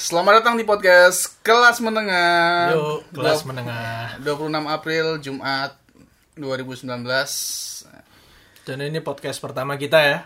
[0.00, 2.72] Selamat datang di podcast Kelas Menengah.
[2.72, 4.16] Yuk, kelas menengah.
[4.24, 5.76] 26 April Jumat
[6.40, 6.88] 2019
[8.64, 10.18] Dan ini podcast pertama kita ya.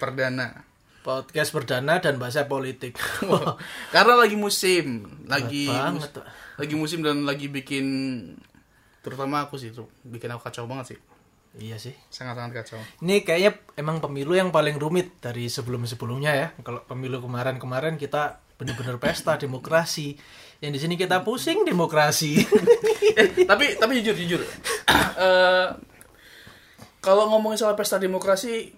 [0.00, 0.64] perdana.
[1.04, 2.96] Podcast perdana dan bahasa politik.
[3.94, 6.24] Karena lagi musim, lagi banget, mus-
[6.56, 7.84] lagi musim dan lagi bikin
[9.04, 11.00] terutama aku sih tuh bikin aku kacau banget sih.
[11.60, 11.92] iya sih.
[12.08, 12.80] Sangat-sangat kacau.
[13.04, 16.48] Ini kayaknya emang pemilu yang paling rumit dari sebelum-sebelumnya ya.
[16.64, 20.14] Kalau pemilu kemarin-kemarin kita bener-bener pesta demokrasi.
[20.58, 22.38] Yang di sini kita pusing demokrasi.
[23.12, 24.40] Eh, tapi tapi jujur jujur.
[25.12, 25.68] Eh,
[26.98, 28.72] kalau ngomongin soal pesta demokrasi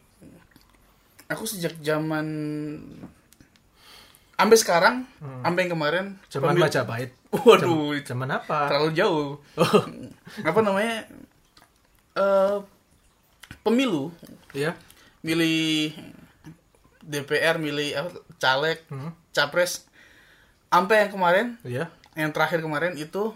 [1.24, 2.26] aku sejak zaman
[4.34, 4.96] sampai sekarang,
[5.40, 7.10] sampai yang kemarin Zaman pemil- Majapahit.
[7.30, 8.66] Waduh, Zaman apa?
[8.66, 9.28] terlalu jauh.
[9.54, 9.82] Oh,
[10.48, 11.06] Apa namanya?
[12.14, 12.56] eh
[13.62, 14.10] pemilu,
[14.50, 14.74] iya.
[15.20, 15.94] milih
[17.00, 17.94] DPR, milih
[18.44, 19.16] caleg, Hmm.
[19.32, 19.88] capres.
[20.68, 21.88] Sampai yang kemarin, Iya.
[22.12, 23.32] yang terakhir kemarin itu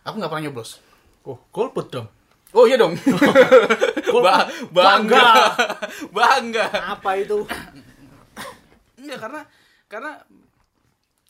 [0.00, 0.80] aku nggak pernah nyoblos.
[1.26, 2.08] Oh, golput dong.
[2.54, 2.94] Oh iya dong.
[4.24, 5.26] ba bangga.
[6.08, 6.66] bangga.
[6.96, 7.42] Apa itu?
[9.02, 9.40] Enggak karena
[9.90, 10.10] karena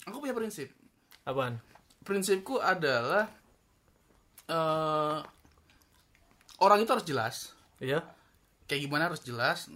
[0.05, 0.71] aku punya prinsip.
[1.25, 1.59] Apaan?
[2.07, 3.27] Prinsipku adalah
[4.47, 5.19] eh
[6.61, 7.37] orang itu harus jelas.
[7.83, 8.05] Iya.
[8.69, 9.67] Kayak gimana harus jelas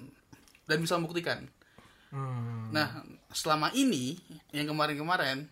[0.69, 1.49] dan bisa membuktikan.
[2.15, 2.71] Hmm.
[2.71, 4.19] Nah, selama ini
[4.51, 5.47] yang kemarin-kemarin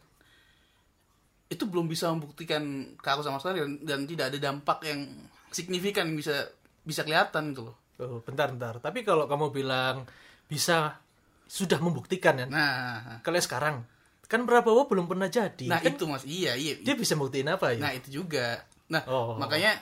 [1.48, 2.60] itu belum bisa membuktikan
[3.00, 5.00] ke aku sama sekali dan, dan tidak ada dampak yang
[5.48, 6.44] signifikan yang bisa
[6.84, 7.76] bisa kelihatan gitu loh.
[7.98, 8.78] Oh, bentar, bentar.
[8.78, 10.04] Tapi kalau kamu bilang
[10.46, 11.00] bisa
[11.48, 12.46] sudah membuktikan ya.
[12.46, 13.82] Nah, Kalau sekarang
[14.28, 15.64] kan Prabowo belum pernah jadi.
[15.72, 16.22] nah Kan itu Mas.
[16.28, 16.76] Iya, iya.
[16.84, 17.80] dia bisa buktiin apa ya?
[17.80, 18.60] Nah itu juga.
[18.92, 19.40] Nah Oh.
[19.40, 19.72] makanya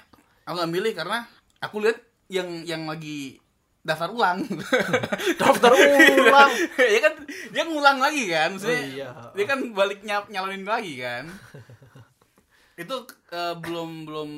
[0.47, 1.27] aku nggak milih karena
[1.59, 1.99] aku lihat
[2.31, 3.43] yang yang lagi
[3.87, 4.43] daftar ulang.
[5.41, 6.51] Daftar ulang.
[6.95, 7.15] ya kan
[7.49, 9.09] dia ngulang lagi kan, maksudnya Oh, iya.
[9.33, 11.31] dia kan balik nyap nyalonin lagi kan.
[12.83, 12.97] itu
[13.31, 14.31] eh, belum belum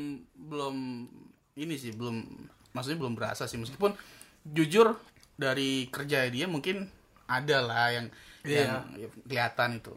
[0.47, 0.77] belum
[1.57, 2.23] ini sih belum
[2.71, 3.97] maksudnya belum berasa sih meskipun
[4.45, 4.95] jujur
[5.35, 6.87] dari kerja dia mungkin
[7.27, 8.07] ada lah yang
[8.39, 8.87] Iya.
[8.95, 9.93] yang kelihatan itu.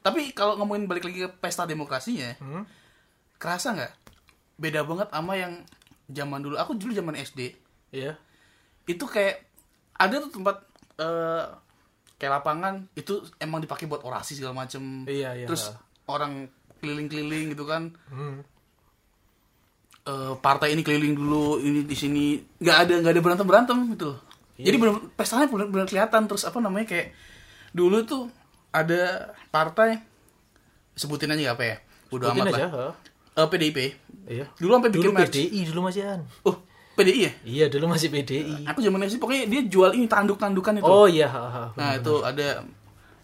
[0.00, 2.62] Tapi kalau ngomongin balik lagi ke pesta demokrasinya, Hmm?
[3.34, 3.92] kerasa nggak
[4.56, 5.64] beda banget sama yang
[6.06, 7.56] zaman dulu aku dulu zaman SD
[7.90, 8.14] Iya.
[8.84, 9.44] Itu kayak
[9.94, 10.56] ada tuh tempat
[10.96, 11.44] eh,
[12.14, 15.46] kayak lapangan itu emang dipakai buat orasi segala macem Iya, iya.
[15.46, 15.72] terus
[16.04, 16.48] orang
[16.78, 18.40] keliling-keliling gitu kan Hmm.
[20.00, 22.24] Eh, partai ini keliling dulu ini di sini
[22.56, 24.18] nggak ada nggak ada berantem berantem gitu loh.
[24.54, 24.64] Iya.
[24.66, 27.12] jadi bener pestanya bener-bener kelihatan terus apa namanya kayak
[27.70, 28.28] dulu tuh
[28.70, 30.00] ada partai
[30.94, 31.76] sebutin aja apa ya
[32.10, 32.56] udah amat aja.
[32.58, 32.86] lah ha.
[33.34, 33.78] Eh, PDIP
[34.26, 34.44] Iya.
[34.54, 35.32] dulu sampai bikin Dulu merch.
[35.34, 36.20] PDI dulu masih an.
[36.42, 36.56] oh
[37.00, 38.64] PDI ya Iya, dulu masih PDI.
[38.64, 41.64] aku zaman SD pokoknya dia jual ini tanduk-tandukan itu Oh iya, ha, ha.
[41.72, 42.62] nah itu ada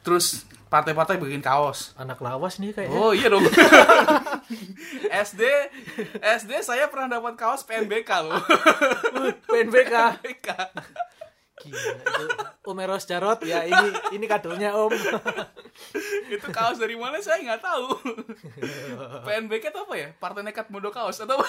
[0.01, 2.97] terus partai-partai bikin kaos anak lawas nih kayaknya.
[2.97, 3.47] oh iya dong
[5.27, 5.43] SD
[6.19, 8.41] SD saya pernah dapat kaos PNBK loh
[9.47, 9.93] PNBK.
[10.17, 10.49] PNBK
[11.67, 12.25] Gila itu.
[12.67, 14.91] Om Eros Jarot ya ini ini kadonya Om.
[16.35, 17.87] itu kaos dari mana saya nggak tahu
[19.23, 21.47] PNBK itu apa ya Partai Nekat Modo Kaos atau apa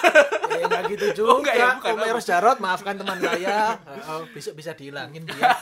[0.54, 1.28] eh enggak gitu juga.
[1.34, 1.90] Oh, enggak ya, bukan.
[1.98, 3.74] Om Eros Jarot maafkan teman saya.
[4.14, 5.54] Oh, besok bisa dihilangin dia.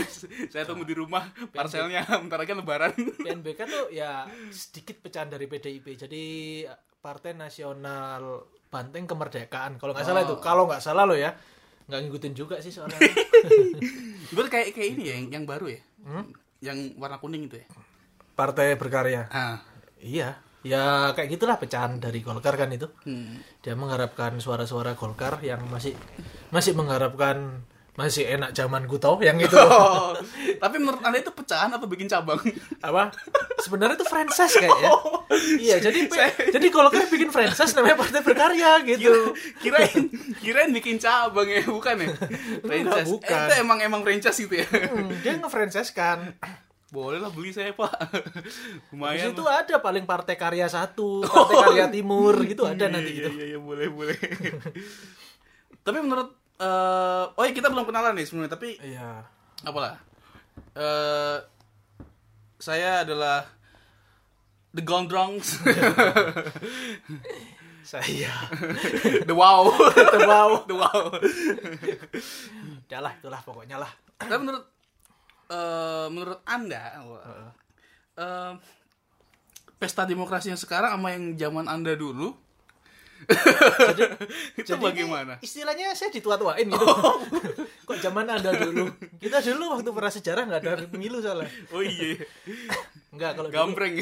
[0.52, 5.86] saya tunggu di rumah parcelnya bentar lagi lebaran PNBK tuh ya sedikit pecahan dari PDIP.
[5.98, 6.24] Jadi
[7.02, 9.76] Partai Nasional Banteng Kemerdekaan.
[9.76, 10.34] Kalau nggak salah itu.
[10.40, 11.34] Kalau nggak salah lo ya.
[11.88, 12.98] Nggak ngikutin juga sih soalnya.
[14.32, 15.80] itu kayak kayak ini ya yang, yang baru ya
[16.62, 17.66] yang warna kuning itu ya
[18.32, 19.28] Partai Berkarya.
[19.28, 19.60] ah
[20.02, 20.34] Iya.
[20.62, 22.86] Ya kayak gitulah pecahan dari Golkar kan itu.
[23.06, 23.62] hmm.
[23.66, 25.94] Dia mengharapkan suara-suara Golkar yang masih
[26.54, 29.52] masih mengharapkan masih enak zaman Guto yang itu.
[29.52, 30.16] Oh,
[30.64, 32.40] tapi menurut anda itu pecahan atau bikin cabang?
[32.80, 33.12] Apa?
[33.60, 34.90] Sebenarnya itu franchise kayaknya.
[35.60, 35.98] Iya jadi
[36.56, 39.36] jadi Golkar bikin franchise namanya Partai Berkarya gitu.
[39.60, 40.08] Kirain
[40.40, 42.08] kirain bikin cabang ya bukan ya?
[42.64, 43.08] Franchise.
[43.12, 43.28] Bukan.
[43.28, 44.66] Eh, itu emang emang franchise gitu ya?
[44.72, 46.32] Hmm, dia nge-franchise kan.
[46.88, 47.92] Boleh lah beli saya pak.
[47.92, 48.56] Habis
[48.92, 49.64] lumayan itu lah.
[49.64, 53.30] ada paling Partai Karya satu Partai Karya Timur gitu ada Iya, nanti iya, gitu.
[53.36, 54.16] iya, iya, boleh boleh.
[55.82, 59.24] Tapi menurut eh oh ya kita belum kenalan nih sebenarnya tapi iya.
[59.64, 59.96] apalah.
[60.76, 61.38] Eh
[62.62, 63.46] saya adalah
[64.70, 65.58] the Gondrongs.
[67.82, 68.30] Saya.
[69.28, 69.74] The Wow.
[70.22, 70.50] Wow.
[70.70, 71.18] The Wow.
[72.86, 73.90] Udah lah itulah pokoknya lah.
[74.16, 74.64] Tapi menurut
[75.52, 77.02] eh menurut anda
[78.16, 78.52] eh,
[79.76, 82.32] pesta demokrasi yang sekarang sama yang zaman anda dulu
[84.60, 86.86] itu Jadi bagaimana istilahnya saya ditua-tuain gitu.
[87.88, 88.90] Kok zaman Anda dulu?
[89.18, 91.50] Kita dulu waktu prasejarah nggak ada pemilu soalnya.
[91.74, 92.18] oh iya
[93.12, 93.94] Enggak, kalau dulu, Gambreng.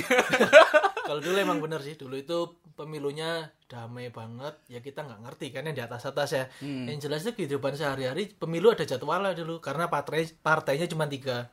[1.02, 1.98] kalau dulu emang bener sih.
[1.98, 2.38] Dulu itu
[2.78, 4.54] pemilunya damai banget.
[4.70, 6.44] Ya kita nggak ngerti kan yang di atas-atas ya.
[6.62, 9.58] Yang jelas itu kehidupan sehari-hari pemilu ada jadwalnya dulu.
[9.58, 11.50] Karena partai partainya cuma tiga.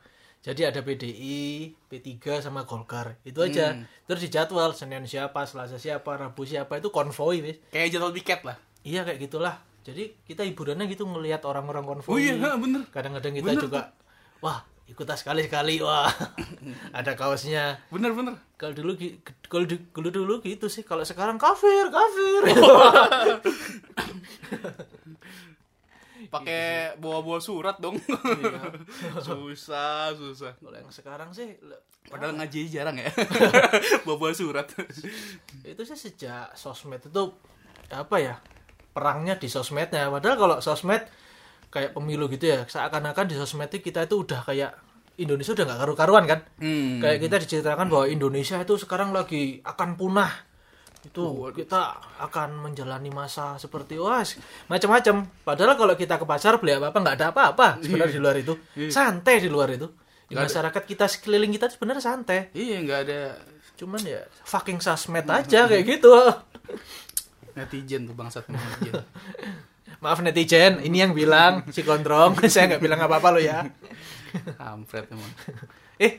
[0.48, 3.20] Jadi ada PDI, P3 sama Golkar.
[3.20, 3.84] Itu aja.
[4.08, 7.60] Terus di jadwal Senin siapa, Selasa siapa, Rabu siapa itu konvoy, wis.
[7.68, 8.56] Kayak jadwal piket lah.
[8.80, 9.60] Iya kayak gitulah.
[9.84, 12.08] Jadi kita hiburannya gitu ngelihat orang-orang konvoy.
[12.08, 12.88] Oh iya, bener.
[12.88, 13.92] Kadang-kadang kita Bener juga
[14.40, 16.08] wah, ikut sekali-sekali wah.
[16.96, 17.84] ada kaosnya.
[17.92, 18.40] Bener bener.
[18.56, 18.96] Kalau dulu
[19.52, 20.80] kalau dulu dulu gitu sih.
[20.80, 22.42] Kalau sekarang kafir, kafir.
[26.28, 27.96] Pakai bawa-bawa surat dong.
[28.00, 28.60] Iya.
[29.26, 30.52] susah, susah.
[30.60, 31.56] Kalau yang sekarang sih
[32.08, 33.12] Padahal ngaji jarang ya.
[34.08, 34.66] bawa-bawa surat.
[35.62, 37.22] itu sih sejak sosmed itu
[37.92, 38.34] apa ya?
[38.96, 40.08] Perangnya di sosmednya.
[40.08, 41.04] Padahal kalau sosmed
[41.68, 44.72] kayak pemilu gitu ya, seakan-akan di sosmed itu kita itu udah kayak
[45.20, 46.40] Indonesia udah nggak karu-karuan kan?
[46.56, 47.04] Hmm.
[47.04, 50.47] Kayak kita diceritakan bahwa Indonesia itu sekarang lagi akan punah.
[51.06, 54.34] Itu kita akan menjalani masa seperti was
[54.66, 55.28] macam-macam.
[55.46, 58.54] Padahal kalau kita ke pasar beli apa-apa nggak ada apa-apa sebenarnya di luar itu.
[58.90, 59.86] Santai di luar itu.
[60.28, 62.52] Di masyarakat kita sekeliling kita sebenarnya santai.
[62.52, 63.20] Iya, nggak ada
[63.78, 66.10] Cuman ya fucking sosmed aja kayak gitu.
[67.54, 69.06] netizen tuh bangsat netizen.
[70.02, 72.42] Maaf netizen, ini yang bilang si Gondrong.
[72.52, 73.62] Saya nggak bilang apa-apa lo ya.
[74.56, 75.32] Kampret emang.
[75.98, 76.14] Eh,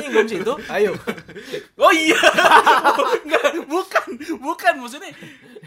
[0.00, 0.52] nyinggung situ.
[0.72, 0.96] Ayo.
[1.84, 2.16] Oh iya.
[3.28, 4.06] Nggak, bukan,
[4.40, 5.12] bukan maksudnya.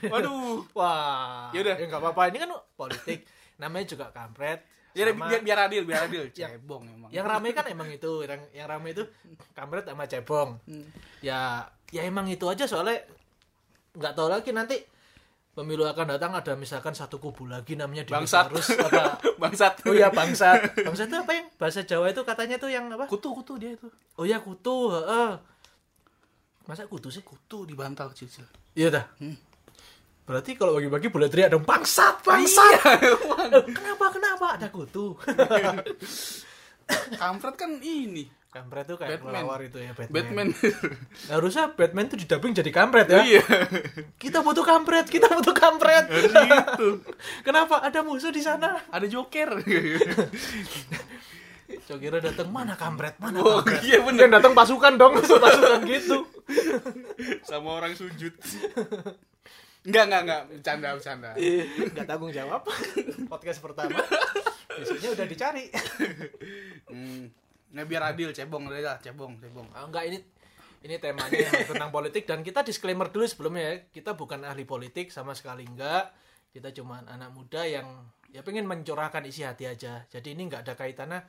[0.09, 0.65] Waduh.
[0.73, 2.33] Wah, ya nggak apa-apa.
[2.33, 3.29] Ini kan politik.
[3.61, 4.65] Namanya juga kampret.
[4.95, 6.33] Biar, Sama- biar, biar adil, biar adil.
[6.33, 7.09] Cebong emang.
[7.13, 9.03] yang rame kan emang itu, yang yang rame itu
[9.53, 10.57] kampret sama cebong.
[10.65, 10.87] Hmm.
[11.21, 13.05] Ya, ya emang itu aja soalnya
[13.93, 14.81] nggak tahu lagi nanti
[15.55, 18.51] pemilu akan datang ada misalkan satu kubu lagi namanya Bangsat.
[18.51, 19.03] dinosaurus apa
[19.41, 19.73] Bangsat.
[19.87, 23.31] oh ya bangsat bangsat itu apa yang bahasa Jawa itu katanya tuh yang apa Kutu,
[23.33, 23.87] kutu dia itu.
[24.19, 25.31] oh ya kutu heeh.
[26.65, 28.43] masa kutu sih Kutu di bantal kecil-kecil.
[28.75, 29.05] iya dah
[30.25, 33.15] berarti kalau bagi-bagi boleh teriak dong bangsat bangsat Iya.
[33.77, 35.15] Kenapa kenapa ada kutu
[37.15, 38.29] Kampret kan ini.
[38.55, 39.31] Kampret tuh kayak Batman.
[39.35, 40.47] pelawar itu ya Batman, Batman.
[41.33, 43.43] harusnya Batman tuh didubbing jadi kampret ya Iya.
[44.15, 47.03] kita butuh kampret kita butuh kampret gitu.
[47.47, 49.59] kenapa ada musuh di sana Ada Joker.
[51.85, 54.25] Cokira datang mana kampret mana Oh, kampret iya bener.
[54.25, 56.23] yang datang pasukan dong pasukan gitu
[57.41, 58.31] Sama orang sujud.
[59.81, 60.41] Enggak, enggak, enggak.
[60.47, 61.29] Bercanda, bercanda.
[61.35, 62.61] nggak tanggung jawab
[63.27, 63.97] podcast pertama
[64.71, 65.65] besoknya udah dicari
[66.85, 67.29] Hmm.
[67.75, 69.67] Nah, biar adil, cebong lah, cebong, cebong.
[69.75, 70.17] Ah, enggak ini
[70.85, 72.23] ini temanya yang tentang politik.
[72.23, 76.15] Dan kita disclaimer dulu sebelumnya ya kita bukan ahli politik sama sekali enggak.
[76.55, 77.83] Kita cuman anak muda yang
[78.31, 80.07] ya pengen mencurahkan isi hati aja.
[80.07, 81.19] Jadi ini enggak ada kaitannya.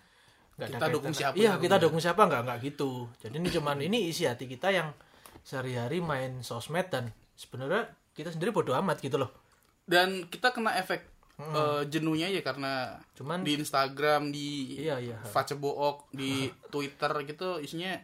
[0.54, 2.90] Enggak Kita ada dukung kaitannya- siapa iya ya, kita dukung siapa enggak enggak gitu.
[3.18, 4.94] Jadi ini cuman ini isi hati kita yang
[5.42, 9.34] sehari-hari main sosmed dan sebenarnya kita sendiri bodoh amat gitu loh.
[9.82, 16.08] Dan kita kena efek eh, jenuhnya ya karena Cuman- di Instagram, di iya iya Facebook,
[16.10, 17.94] di Twitter gitu isinya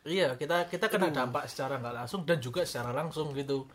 [0.00, 3.68] Iya, kita kita kena dampak secara nggak langsung dan juga secara langsung gitu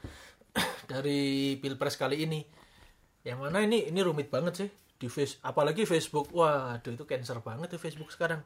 [0.91, 2.41] dari pilpres kali ini.
[3.21, 6.33] Yang mana ini ini rumit banget sih di face, apalagi Facebook.
[6.33, 8.41] Waduh itu cancer banget tuh Facebook sekarang.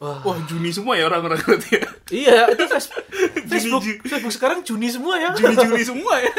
[0.00, 1.84] Wah, wah Juni semua ya orang-orang berarti ya.
[2.10, 2.96] iya itu face-
[3.44, 4.00] Facebook Juni.
[4.00, 5.36] Facebook sekarang Juni semua ya.
[5.36, 6.32] Juni-Juni semua ya.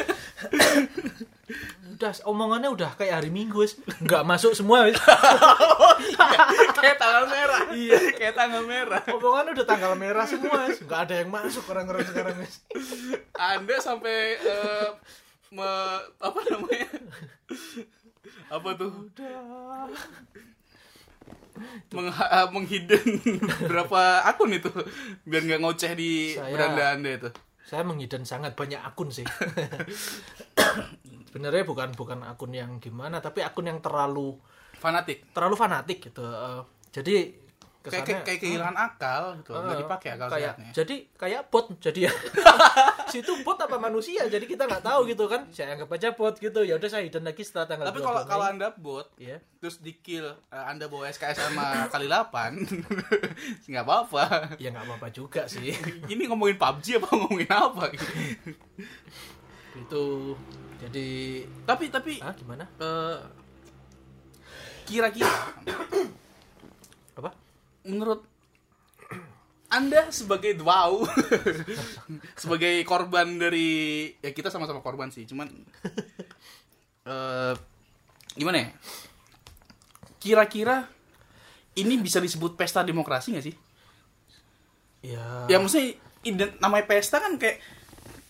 [1.95, 3.79] Udah omongannya udah kayak hari Minggu wis.
[3.97, 4.99] nggak masuk semua wis.
[6.75, 7.61] Kayak tanggal merah.
[7.71, 9.01] Iya, kayak tanggal merah.
[9.09, 10.77] Omongannya udah tanggal merah semua wis.
[10.79, 12.61] nggak ada yang masuk orang-orang sekarang wis.
[13.31, 14.35] Anda sampai
[15.49, 16.87] me- apa namanya?
[18.51, 18.91] apa tuh?
[18.91, 19.87] Udah.
[21.89, 23.03] Meng, eh, menghidden
[23.63, 24.67] berapa akun itu
[25.23, 27.29] biar nggak ngoceh di Saya- beranda Anda itu.
[27.65, 29.25] saya menghidden sangat banyak akun sih
[31.35, 34.39] sebenarnya bukan bukan akun yang gimana tapi akun yang terlalu
[34.73, 35.27] Fanatik.
[35.29, 36.63] terlalu fanatik gitu Eh,
[36.93, 37.15] jadi
[37.83, 39.51] Kayak, kesannya kayak, kayak kehilangan akal gitu.
[39.53, 40.71] Nggak eh, dipakai akal kayak sehatnya.
[40.73, 42.11] jadi kayak bot jadi ya
[43.13, 46.59] situ bot apa manusia jadi kita nggak tahu gitu kan saya anggap aja bot gitu
[46.61, 49.37] ya udah saya hidden lagi setelah tanggal Tapi 22 kalau kalau Anda bot Iya.
[49.59, 52.25] terus di kill eh, Anda bawa SKS sama kali 8
[53.69, 54.23] nggak apa-apa.
[54.57, 55.69] ya nggak apa-apa juga sih
[56.07, 57.85] Ini ngomongin PUBG apa ngomongin apa?
[59.75, 60.35] Itu
[60.79, 61.07] jadi
[61.67, 62.63] tapi tapi ah gimana?
[62.79, 63.17] eh,
[64.87, 65.29] kira-kira
[67.19, 67.31] apa?
[67.85, 68.23] menurut
[69.69, 71.03] anda sebagai wow
[72.41, 75.51] sebagai korban dari ya kita sama-sama korban sih cuman
[77.11, 77.55] eh
[78.35, 78.69] gimana ya?
[80.19, 80.85] Kira-kira
[81.79, 83.55] ini bisa disebut pesta demokrasi nggak sih?
[85.05, 85.47] Ya.
[85.47, 85.95] Ya maksudnya
[86.59, 87.61] namanya pesta kan kayak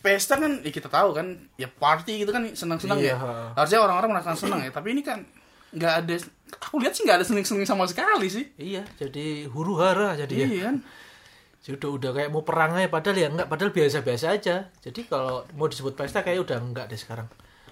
[0.06, 1.26] pesta kan ya kita tahu kan
[1.58, 3.18] ya party gitu kan senang-senang Iya.
[3.18, 3.58] ya.
[3.58, 5.26] Harusnya orang-orang merasakan senang ya, tapi ini kan
[5.74, 6.16] nggak ada
[6.62, 8.46] aku lihat sih nggak ada seneng-seneng sama sekali sih.
[8.56, 10.76] iya jadi huru hara jadi ya Iya kan?
[11.66, 14.70] Jadi udah kayak mau perang aja padahal ya enggak padahal biasa-biasa aja.
[14.80, 17.26] Jadi kalau mau disebut pesta kayak udah enggak deh sekarang.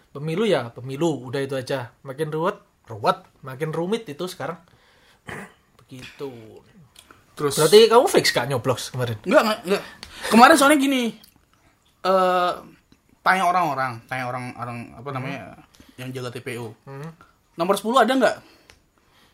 [0.09, 1.93] Pemilu ya pemilu udah itu aja.
[2.01, 2.57] Makin ruwet,
[2.89, 4.57] ruwet, makin rumit itu sekarang.
[5.79, 6.33] Begitu.
[7.33, 9.17] Terus Berarti kamu fix gak nyoblos kemarin?
[9.25, 9.81] Enggak, enggak.
[10.29, 11.03] Kemarin soalnya gini.
[12.03, 12.53] Eh
[13.19, 15.39] tanya orang-orang, tanya orang-orang apa namanya
[15.95, 16.75] yang jaga TPU.
[16.83, 17.09] Hmm.
[17.53, 18.37] Nomor 10 ada nggak?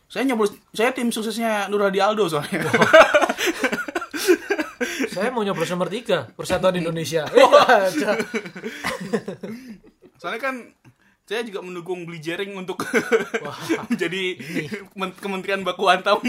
[0.06, 2.66] Saya nyoblos, saya tim suksesnya Nur Hadi Aldo soalnya.
[5.10, 7.26] Saya mau nyoblos nomor 3, Persatuan Indonesia.
[7.30, 8.10] Nggak ada.
[10.16, 10.56] soalnya kan
[11.24, 12.82] saya juga mendukung Beli Jering untuk
[13.88, 14.36] menjadi
[14.92, 16.20] kemen- Kementerian Baku Hantam.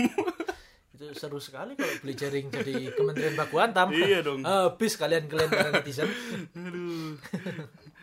[1.00, 3.88] Itu seru sekali kalau beli jaring jadi Kementerian Baku Hantam.
[3.88, 4.44] Iya dong.
[4.44, 6.12] Habis kalian kalian para netizen.
[6.52, 7.16] Aduh.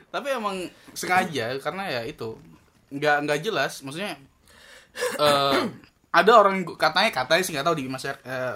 [0.09, 0.65] Tapi emang
[0.97, 2.41] sengaja karena ya itu
[2.89, 3.85] nggak nggak jelas.
[3.85, 4.17] Maksudnya
[4.97, 5.61] eh
[6.17, 8.55] ada orang yang katanya katanya sih nggak tahu di masyarakat eh,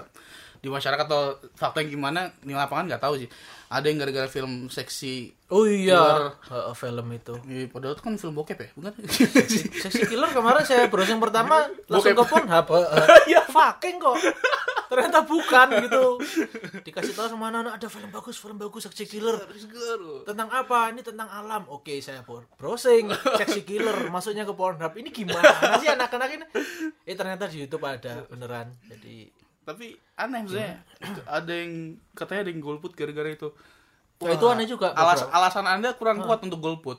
[0.61, 3.29] di masyarakat atau fakta yang gimana di lapangan nggak tahu sih.
[3.71, 5.31] Ada yang gara-gara film seksi.
[5.47, 6.25] Oh iya, Killer.
[6.51, 7.33] Heeh, film itu.
[7.47, 8.93] Eh, padahal itu kan film bokep ya, bukan?
[9.79, 12.29] Seksi killer kemarin saya browsing pertama langsung ke Bokep.
[12.29, 12.67] Pornhub.
[13.31, 14.15] Iya, fucking kok.
[14.91, 16.19] Ternyata bukan gitu.
[16.83, 19.39] Dikasih tahu sama anak-anak ada film bagus, film bagus seksi killer.
[20.27, 20.91] Tentang apa?
[20.91, 21.63] Ini tentang alam.
[21.71, 23.07] Oke, saya browsing
[23.39, 24.91] seksi killer masuknya ke Pornhub.
[24.91, 26.45] Ini gimana sih anak-anak ini?
[27.07, 28.75] Eh ternyata di YouTube ada beneran.
[28.91, 29.31] Jadi
[29.61, 30.81] Tapi aneh maksudnya
[31.29, 33.53] ada yang katanya ada yang golput gara-gara itu.
[34.21, 35.37] Nah, itu aneh juga, Alas, beberapa.
[35.37, 36.97] alasan Anda kurang kuat untuk golput.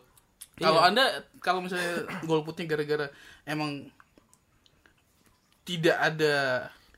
[0.59, 0.89] Kalau Iya.
[0.91, 1.05] Anda
[1.43, 3.07] kalau misalnya golputnya gara-gara
[3.43, 3.91] emang
[5.67, 6.35] tidak ada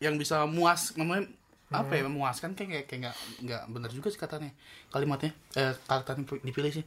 [0.05, 1.33] yang bisa muas namanya
[1.73, 4.53] apa ya memuaskan kayak kayak kayak nggak nggak benar juga sih katanya
[4.93, 6.85] kalimatnya eh kata dipilih sih.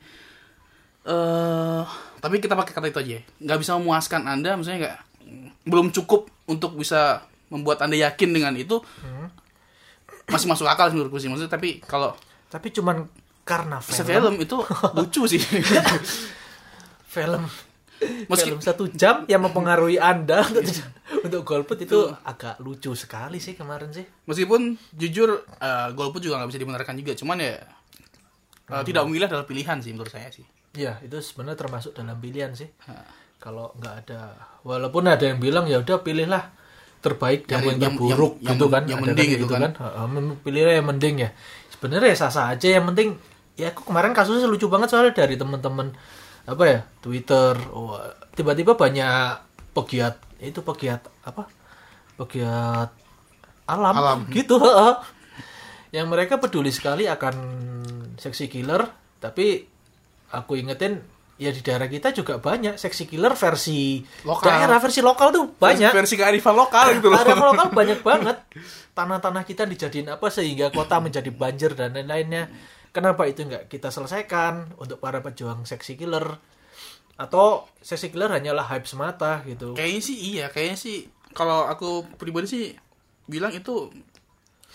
[1.07, 1.83] Eh
[2.21, 3.21] tapi kita pakai kata itu aja ya.
[3.41, 4.97] nggak bisa memuaskan anda maksudnya nggak
[5.67, 8.79] belum cukup untuk bisa membuat anda yakin dengan itu
[10.27, 11.27] masih masuk akal menurutku sih.
[11.27, 12.15] Maksudnya tapi kalau
[12.47, 13.07] tapi cuman
[13.47, 14.33] karena film film.
[14.39, 14.57] itu
[14.95, 15.41] lucu sih.
[17.17, 17.49] Film
[18.27, 20.63] Meski- film satu jam yang mempengaruhi anda untuk,
[21.23, 24.61] untuk golput itu agak lucu sekali sih kemarin sih meskipun
[24.91, 27.57] jujur eh, golput juga nggak bisa dibenarkan juga cuman ya
[28.67, 32.53] eh, tidak memilih adalah pilihan sih menurut saya sih Iya, itu sebenarnya termasuk dalam pilihan
[32.53, 32.69] sih.
[33.35, 36.53] Kalau nggak ada, walaupun ada yang bilang ya udah pilihlah
[36.99, 38.83] terbaik dari yang, Yang- terburuk yang- gitu yang- kan.
[38.85, 39.71] yang Ada mending kan gitu kan.
[40.07, 41.29] Mem- pilihlah yang mending ya.
[41.67, 42.67] Sebenarnya ya sah-sah aja.
[42.71, 43.07] Yang penting
[43.55, 45.97] ya aku kemarin kasusnya lucu banget soalnya dari teman-teman
[46.47, 47.53] apa ya Twitter.
[47.75, 47.99] Oh,
[48.31, 49.43] tiba-tiba banyak
[49.75, 51.45] pegiat itu pegiat apa?
[52.15, 52.89] Pegiat
[53.67, 54.19] alam, Alam.
[54.31, 54.55] gitu.
[54.57, 54.93] heeh.
[55.95, 57.35] Yang mereka peduli sekali akan
[58.15, 58.87] seksi killer,
[59.19, 59.67] tapi
[60.31, 60.99] aku ingetin
[61.37, 64.57] ya di daerah kita juga banyak seksi killer versi Lokal.
[64.57, 68.37] daerah versi lokal tuh banyak versi kearifan lokal gitu loh daerah lokal banyak banget
[68.97, 72.49] tanah-tanah kita dijadiin apa sehingga kota menjadi banjir dan lain-lainnya
[72.97, 76.41] kenapa itu nggak kita selesaikan untuk para pejuang seksi killer?
[77.13, 79.77] Atau seksi killer hanyalah hype semata gitu?
[79.77, 80.97] Kayaknya sih iya kayaknya sih
[81.37, 82.65] kalau aku pribadi sih
[83.29, 83.93] bilang itu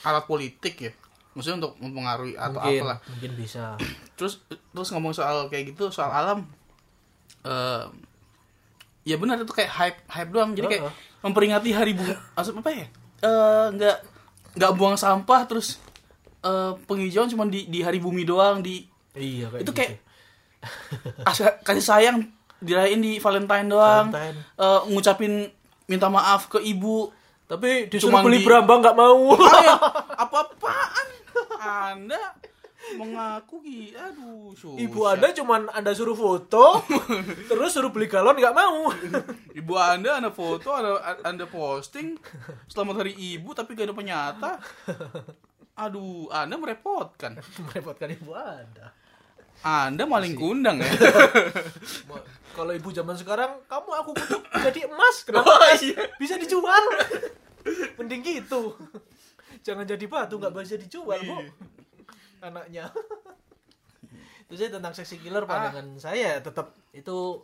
[0.06, 0.92] alat politik ya.
[1.34, 2.98] Maksudnya untuk mempengaruhi atau mungkin apalah.
[3.10, 3.74] mungkin bisa.
[4.18, 6.46] Terus terus ngomong soal kayak gitu soal alam
[7.42, 7.84] eh
[9.02, 10.54] ya benar itu kayak hype hype doang.
[10.54, 10.94] Jadi kayak Heeh.
[11.26, 12.86] memperingati hari bunga apa ya?
[13.26, 13.96] Eh nggak
[14.62, 15.82] nggak buang sampah terus
[16.42, 18.82] eh penghijauan cuma di di hari bumi doang di
[19.14, 19.78] iya kayak itu gitu.
[19.78, 19.92] kayak
[21.62, 22.18] kasih sayang
[22.58, 24.38] dirayain di Valentine doang Valentine.
[24.54, 25.32] Eh, ngucapin
[25.86, 27.10] minta maaf ke ibu
[27.46, 29.74] tapi disuruh beli di- berambang nggak mau Ayo,
[30.22, 31.08] apa-apaan
[31.58, 32.22] anda
[32.92, 34.76] mengaku ki aduh susah.
[34.76, 36.82] Ibu Anda cuman Anda suruh foto,
[37.48, 38.90] terus suruh beli galon nggak mau.
[39.62, 42.18] Ibu anda anda foto anda, anda posting
[42.66, 44.50] selamat hari ibu tapi gak ada penyata
[45.74, 48.92] aduh anda merepotkan Merepotkan ibu Anda.
[49.62, 50.88] anda maling kundang ya
[52.52, 55.24] Kalau ibu zaman sekarang, kamu aku kutuk jadi emas.
[55.24, 56.04] Kenapa Oh, iya.
[56.20, 56.84] Bisa dijual.
[57.96, 58.76] Mending gitu.
[59.64, 61.32] Jangan jadi batu, nggak bisa dijual, Bu.
[61.40, 61.48] Iya.
[62.44, 62.84] Anaknya.
[64.44, 65.48] itu sih tentang seksi killer Ah.
[65.48, 67.40] pandangan saya tetap itu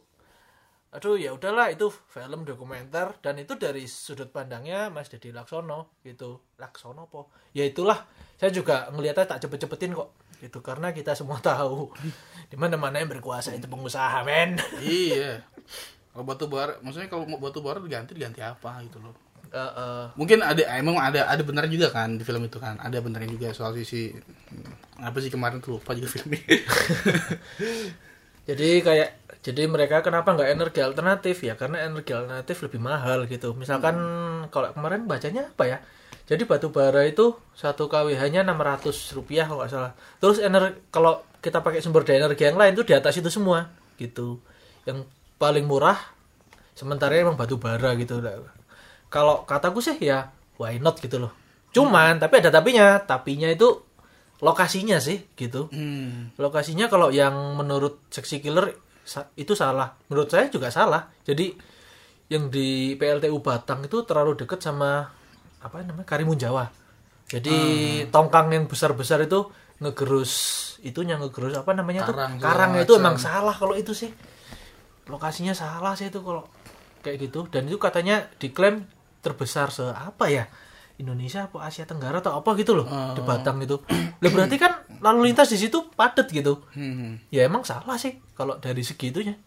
[0.88, 6.40] aduh ya udahlah itu film dokumenter dan itu dari sudut pandangnya Mas Dedi Laksono gitu.
[6.56, 8.08] Laksono po ya itulah
[8.40, 10.64] saya juga ngelihatnya tak cepet-cepetin kok gitu.
[10.64, 11.92] Karena kita semua tahu
[12.48, 14.56] di mana mana yang berkuasa itu pengusaha men.
[14.80, 15.44] Iya.
[16.16, 19.12] Kalau batu bara maksudnya kalau mau batu bara diganti diganti apa gitu loh.
[19.48, 22.80] Eh, eh, Mungkin ada emang ada ada benar juga kan di film itu kan.
[22.80, 24.08] Ada benernya juga soal sisi
[24.98, 26.40] apa sih kemarin tuh lupa juga filmnya.
[28.48, 29.10] jadi kayak
[29.44, 31.44] jadi mereka kenapa nggak energi alternatif?
[31.44, 33.52] Ya karena energi alternatif lebih mahal gitu.
[33.52, 33.96] Misalkan
[34.48, 35.78] kalau kemarin bacanya apa ya?
[36.28, 39.92] Jadi batu bara itu satu KWH-nya 600 rupiah kalau nggak salah.
[40.20, 43.68] Terus energi kalau kita pakai sumber daya energi yang lain tuh di atas itu semua
[44.00, 44.40] gitu.
[44.88, 45.96] Yang paling murah
[46.72, 48.20] sementara emang batu bara gitu.
[49.08, 51.32] Kalau kataku sih ya why not gitu loh.
[51.72, 53.00] Cuman tapi ada tapinya.
[53.00, 53.87] Tapinya itu
[54.38, 55.66] lokasinya sih gitu.
[55.74, 56.30] Hmm.
[56.38, 58.70] lokasinya kalau yang menurut seksi killer
[59.34, 59.96] itu salah.
[60.06, 61.08] Menurut saya juga salah.
[61.24, 61.56] Jadi
[62.28, 65.08] yang di PLTU Batang itu terlalu dekat sama
[65.58, 66.68] apa namanya Karimun Jawa.
[67.26, 67.56] Jadi
[68.04, 68.12] Hmm.
[68.14, 70.32] tongkang yang besar besar itu ngegerus
[70.84, 72.14] itunya ngegerus apa namanya tuh?
[72.14, 74.12] Karang segala karangnya itu emang salah kalau itu sih.
[75.08, 76.46] Lokasinya salah sih itu kalau
[77.02, 77.48] kayak gitu.
[77.48, 78.84] Dan itu katanya diklaim
[79.18, 80.46] terbesar se apa ya
[80.98, 83.78] Indonesia apa Asia Tenggara atau apa gitu loh di Batang itu
[84.18, 84.72] lah berarti kan
[85.06, 87.22] lalu lintas di situ padat gitu Hmm.
[87.28, 89.38] ya emang salah sih kalau dari segitunya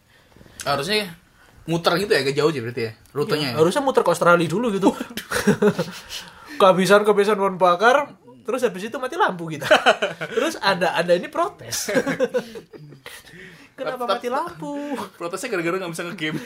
[0.62, 1.12] Harusnya
[1.62, 3.48] muter gitu ya agak jauh sih berarti ya rutenya.
[3.50, 3.56] ya?
[3.56, 4.90] harusnya muter ke Australia dulu gitu
[6.56, 9.70] kehabisan kehabisan bahan bakar terus habis itu mati lampu kita
[10.36, 11.92] terus anda anda ini protes
[13.78, 14.74] kenapa mati lampu
[15.18, 16.38] Protesnya gara-gara nggak bisa nge-game.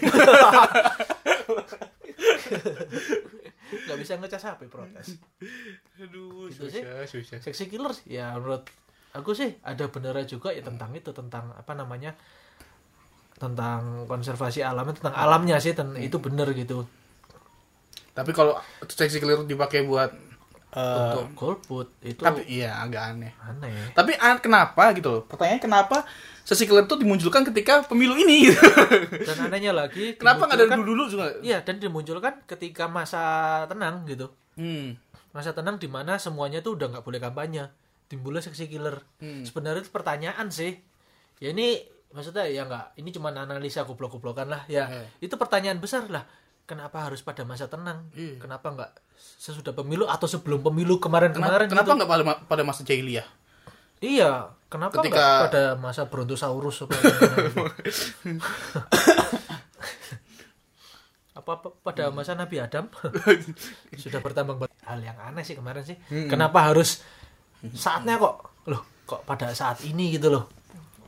[3.66, 5.18] Nggak bisa ngecas HP protes
[6.02, 6.82] Aduh, Gitu sih.
[6.82, 7.38] susah, susah.
[7.40, 8.66] seksi killer ya menurut
[9.10, 12.14] aku sih ada benernya juga ya tentang itu tentang apa namanya
[13.36, 16.88] tentang konservasi alamnya tentang alamnya sih ten- itu bener gitu
[18.12, 20.08] Tapi kalau seksi clear dipakai buat
[20.68, 23.32] eh, untuk golput itu tapi iya agak aneh.
[23.38, 25.22] aneh Tapi an- kenapa gitu loh?
[25.24, 25.96] Pertanyaannya kenapa
[26.42, 28.60] sesi clear itu dimunculkan ketika pemilu ini gitu.
[29.28, 31.26] dan anehnya lagi kenapa nggak dari dimunculkan- dulu-dulu juga?
[31.40, 33.22] iya dan dimunculkan ketika masa
[33.66, 34.96] tenang gitu Hmm.
[35.30, 37.68] masa tenang di mana semuanya tuh udah nggak boleh kampanye
[38.06, 39.42] timbulnya seksi killer Hmm.
[39.42, 40.78] sebenarnya itu pertanyaan sih
[41.36, 45.06] ya ini maksudnya ya nggak ini cuma analisa goblok-goblokan lah ya Eh.
[45.20, 46.24] itu pertanyaan besar lah
[46.62, 48.38] kenapa harus pada masa tenang Iya.
[48.38, 51.96] kenapa nggak sesudah pemilu atau sebelum pemilu kemarin-kemarin kenapa gitu?
[51.96, 53.24] nggak pada, pada masa jahiliyah?
[53.98, 56.92] iya kenapa Ketika- nggak pada masa brontosaurus apa
[61.36, 62.86] apa, apa pada masa Nabi Adam
[63.96, 67.00] sudah bertambang ber- hal yang aneh sih kemarin sih kenapa harus
[67.72, 68.34] saatnya kok
[68.66, 70.44] loh kok pada saat ini gitu loh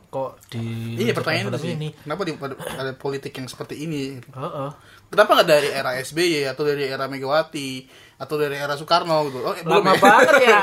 [0.07, 1.71] kok di Iya pertanyaan itu film sih.
[1.75, 4.17] ini Kenapa di, pada, ada politik yang seperti ini?
[4.17, 4.69] Heeh.
[5.09, 7.89] Kenapa nggak dari era SBY atau dari era Megawati
[8.21, 9.41] atau dari era Soekarno gitu?
[9.41, 9.99] Oh, eh, belum lama ya?
[9.99, 10.59] banget ya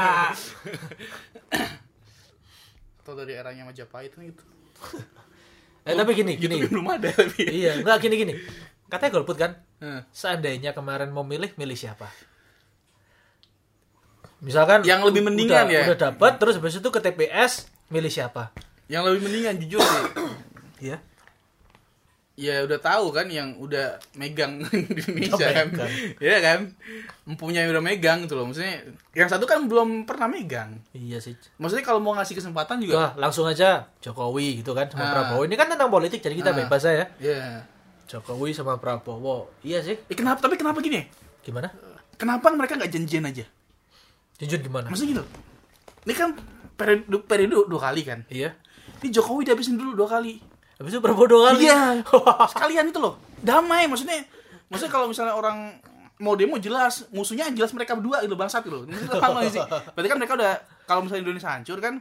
[3.03, 4.45] Atau dari eranya Majapahit gitu?
[5.87, 7.47] eh tapi gini gini Itu belum ada tapi.
[7.47, 8.33] iya nggak gini gini
[8.87, 12.09] katanya golput kan Nah, seandainya kemarin mau milih milih siapa
[14.41, 15.83] misalkan Yang lebih mendingan udah, ya?
[15.91, 18.51] udah dapat terus habis itu ke TPS milih siapa
[18.89, 20.05] Yang lebih mendingan jujur sih.
[20.91, 20.97] Iya.
[22.37, 25.67] Ya udah tahu kan yang udah megang di Indonesia kan.
[26.21, 26.59] Iya kan?
[27.25, 28.45] Mempunyai udah megang gitu loh.
[28.45, 30.77] Maksudnya yang satu kan belum pernah megang.
[30.93, 31.33] Iya sih.
[31.57, 35.13] Maksudnya kalau mau ngasih kesempatan juga Wah, langsung aja Jokowi gitu kan sama Ah.
[35.13, 35.43] Prabowo.
[35.43, 36.57] Ini kan tentang politik jadi kita Ah.
[36.59, 37.09] bebas ya.
[37.17, 37.65] Iya.
[38.07, 39.49] Jokowi sama Prabowo.
[39.61, 39.97] Iya sih.
[39.97, 41.09] Eh, kenapa tapi kenapa gini?
[41.41, 41.73] Gimana?
[42.15, 43.45] Kenapa mereka nggak janjian aja?
[44.37, 44.87] Jujur gimana?
[44.87, 45.25] Maksudnya gitu.
[46.05, 46.37] Ini kan
[46.77, 48.29] periode, periode dua kali kan.
[48.29, 48.53] Iya.
[49.01, 50.37] Ini Jokowi dihabisin dulu dua kali.
[50.77, 51.69] Habis itu dua kali.
[51.69, 52.05] Iya.
[52.53, 53.17] Sekalian itu loh.
[53.41, 54.25] Damai maksudnya.
[54.69, 55.81] Maksudnya kalau misalnya orang
[56.17, 58.85] mau demo jelas musuhnya jelas mereka berdua gitu bangsat gitu.
[58.89, 59.63] Nggak sih?
[59.93, 60.53] Berarti kan mereka udah
[60.89, 62.01] kalau misalnya Indonesia hancur kan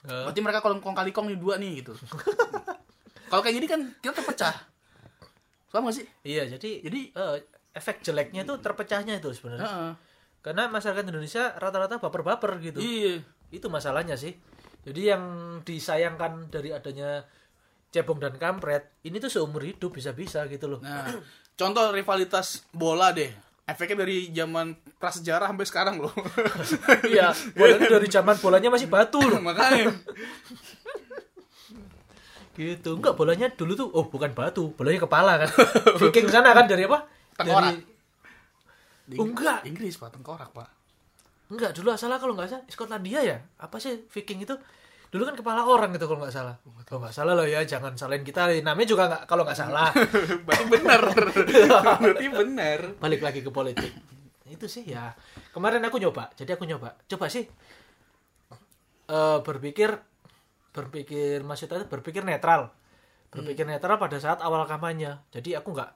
[0.00, 1.92] berarti mereka kalau kong kali kong nih dua nih gitu.
[3.28, 4.54] kalau kayak gini kan kita terpecah.
[5.70, 6.06] Paham gak sih?
[6.26, 7.36] iya, jadi Jadi eh,
[7.78, 9.70] efek jeleknya itu terpecahnya itu sebenarnya.
[9.70, 9.92] heeh.
[10.42, 12.80] Karena masyarakat Indonesia rata-rata baper-baper gitu.
[12.82, 13.22] Iya.
[13.54, 14.34] Itu masalahnya sih.
[14.82, 15.24] Jadi yang
[15.62, 17.22] disayangkan dari adanya
[17.90, 20.80] cebong dan kampret, ini tuh seumur hidup bisa-bisa gitu loh.
[20.80, 21.10] Nah,
[21.54, 23.30] contoh rivalitas bola deh.
[23.66, 26.10] Efeknya dari zaman prasejarah sampai sekarang loh.
[27.10, 29.38] Iya, bolanya dari zaman bolanya masih batu loh.
[29.46, 29.94] Makanya.
[32.54, 32.90] Gitu.
[32.98, 35.50] Enggak, bolanya dulu tuh oh bukan batu, bolanya kepala kan.
[36.02, 37.06] Viking sana kan dari apa?
[37.38, 37.74] Tengkorak.
[39.06, 39.66] Dari Oh, enggak.
[39.66, 40.68] Inggris Pak, tengkorak Pak.
[41.50, 43.38] enggak dulu salah kalau nggak salah Skotlandia ya.
[43.58, 44.54] Apa sih Viking itu?
[45.10, 46.54] Dulu kan kepala orang gitu kalau nggak salah.
[46.86, 48.46] Kalau nggak salah loh ya, jangan salahin kita.
[48.62, 49.90] Namanya juga nggak kalau nggak salah.
[50.46, 51.02] Berarti benar.
[52.02, 52.78] Berarti benar.
[53.02, 53.90] Balik lagi ke politik.
[54.46, 55.10] Itu sih ya.
[55.50, 56.30] Kemarin aku nyoba.
[56.38, 56.94] Jadi aku nyoba.
[57.10, 57.42] Coba sih
[59.10, 59.90] eh berpikir
[60.70, 62.70] berpikir maksudnya berpikir netral.
[63.34, 65.18] Berpikir netral pada saat awal kampanye.
[65.34, 65.90] Jadi aku nggak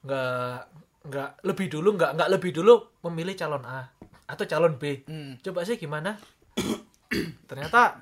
[0.00, 0.58] nggak
[1.00, 2.74] nggak lebih dulu nggak nggak lebih dulu
[3.08, 3.88] memilih calon A
[4.28, 5.36] atau calon B Hmm.
[5.40, 6.16] coba sih gimana
[7.48, 7.96] ternyata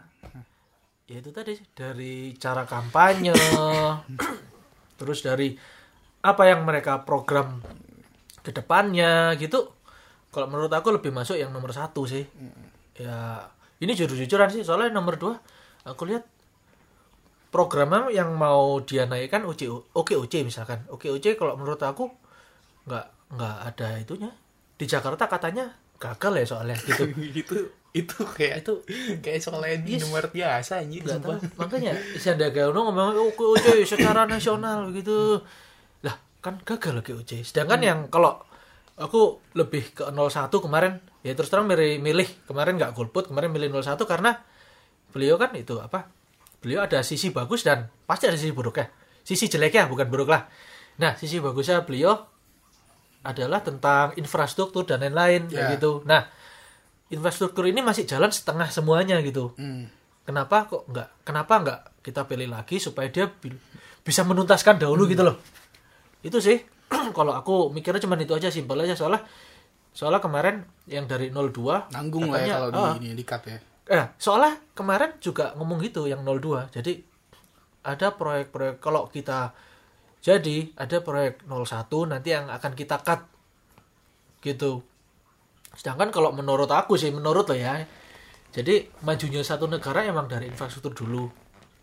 [1.08, 3.32] ya itu tadi dari cara kampanye
[5.00, 5.56] terus dari
[6.20, 7.62] apa yang mereka program
[8.42, 9.72] ke depannya gitu.
[10.28, 12.26] Kalau menurut aku lebih masuk yang nomor satu sih.
[12.98, 15.38] Ya ini jujur-jujuran sih soalnya nomor dua
[15.86, 16.26] aku lihat
[17.48, 20.84] programnya yang mau dia naikkan OC OKOC misalkan.
[20.90, 22.10] OKOC kalau menurut aku
[22.84, 23.06] nggak
[23.38, 24.30] nggak ada itunya.
[24.78, 27.08] Di Jakarta katanya gagal ya soalnya gitu.
[27.40, 27.56] Itu
[27.96, 28.84] itu kayak itu
[29.24, 31.40] kayak soalnya di nomor biasa anjir sumpah.
[31.56, 35.40] makanya Sandiaga Uno ngomong OKOC secara nasional gitu.
[36.04, 38.36] Lah kan gagal OKOC sedangkan yang kalau
[39.00, 42.28] aku lebih ke 01 kemarin ya terus terang milih, milih.
[42.44, 44.36] Kemarin nggak golput kemarin milih 01 karena
[45.08, 46.12] beliau kan itu apa
[46.60, 48.92] beliau ada sisi bagus dan pasti ada sisi buruknya.
[49.24, 50.44] Sisi jeleknya bukan buruk lah.
[51.00, 52.14] Nah sisi bagusnya beliau
[53.24, 55.74] adalah tentang infrastruktur dan lain-lain kayak Ya.
[55.74, 56.02] gitu.
[56.04, 56.26] Nah
[57.08, 59.52] infrastruktur ini masih jalan setengah semuanya gitu.
[59.56, 59.88] Hmm.
[60.22, 63.56] kenapa kok nggak kenapa nggak kita pilih lagi supaya dia bil-
[64.04, 65.40] bisa menuntaskan dahulu gitu loh.
[66.20, 66.60] Itu sih
[67.16, 68.92] kalau aku mikirnya cuma itu aja simpel aja.
[68.92, 69.24] Soalnya
[69.88, 73.42] soalnya kemarin yang dari 02 nanggung lah ya katanya, kalau di ah, ini di cut
[73.50, 73.58] ya.
[73.88, 77.02] eh soalnya kemarin juga ngomong gitu yang 02 jadi
[77.82, 79.50] ada proyek-proyek kalau kita
[80.22, 83.26] jadi ada proyek 01 nanti yang akan kita cut
[84.38, 84.86] gitu
[85.78, 87.78] sedangkan kalau menurut aku sih menurut lo ya
[88.48, 91.28] jadi majunya satu negara emang dari infrastruktur dulu.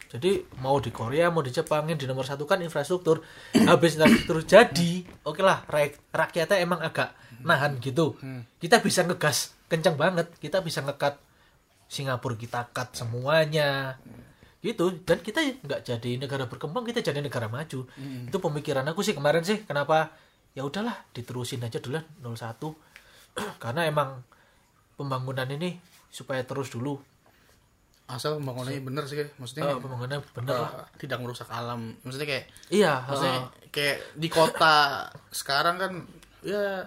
[0.10, 3.22] Jadi mau di Korea mau di Jepang yang di nomor satu kan infrastruktur.
[3.54, 4.92] Habis infrastruktur jadi
[5.24, 7.14] oke lah rak- rakyatnya emang agak
[7.46, 8.18] nahan gitu.
[8.58, 10.34] Kita bisa ngegas kencang banget.
[10.42, 11.22] Kita bisa ngekat
[11.86, 14.02] Singapura kita cut semuanya.
[14.58, 15.06] Gitu.
[15.06, 17.86] Dan kita nggak jadi negara berkembang kita jadi negara maju.
[18.26, 20.18] Itu pemikiran aku sih kemarin sih kenapa?
[20.58, 22.95] Ya udahlah diterusin aja dulu 01
[23.64, 24.24] karena emang
[24.96, 25.76] pembangunan ini
[26.08, 26.96] supaya terus dulu
[28.06, 32.46] asal pembangunannya bener sih maksudnya Eh, pembangunan bener lah eh, tidak merusak alam maksudnya kayak
[32.70, 33.70] iya maksudnya heeh.
[33.70, 34.76] kayak di kota
[35.32, 35.92] sekarang kan
[36.40, 36.86] ya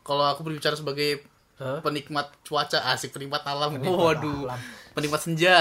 [0.00, 1.22] kalau aku berbicara sebagai
[1.60, 1.84] Hah?
[1.84, 4.60] penikmat cuaca asik penikmat alam Penikmat waduh alam.
[4.96, 5.60] penikmat senja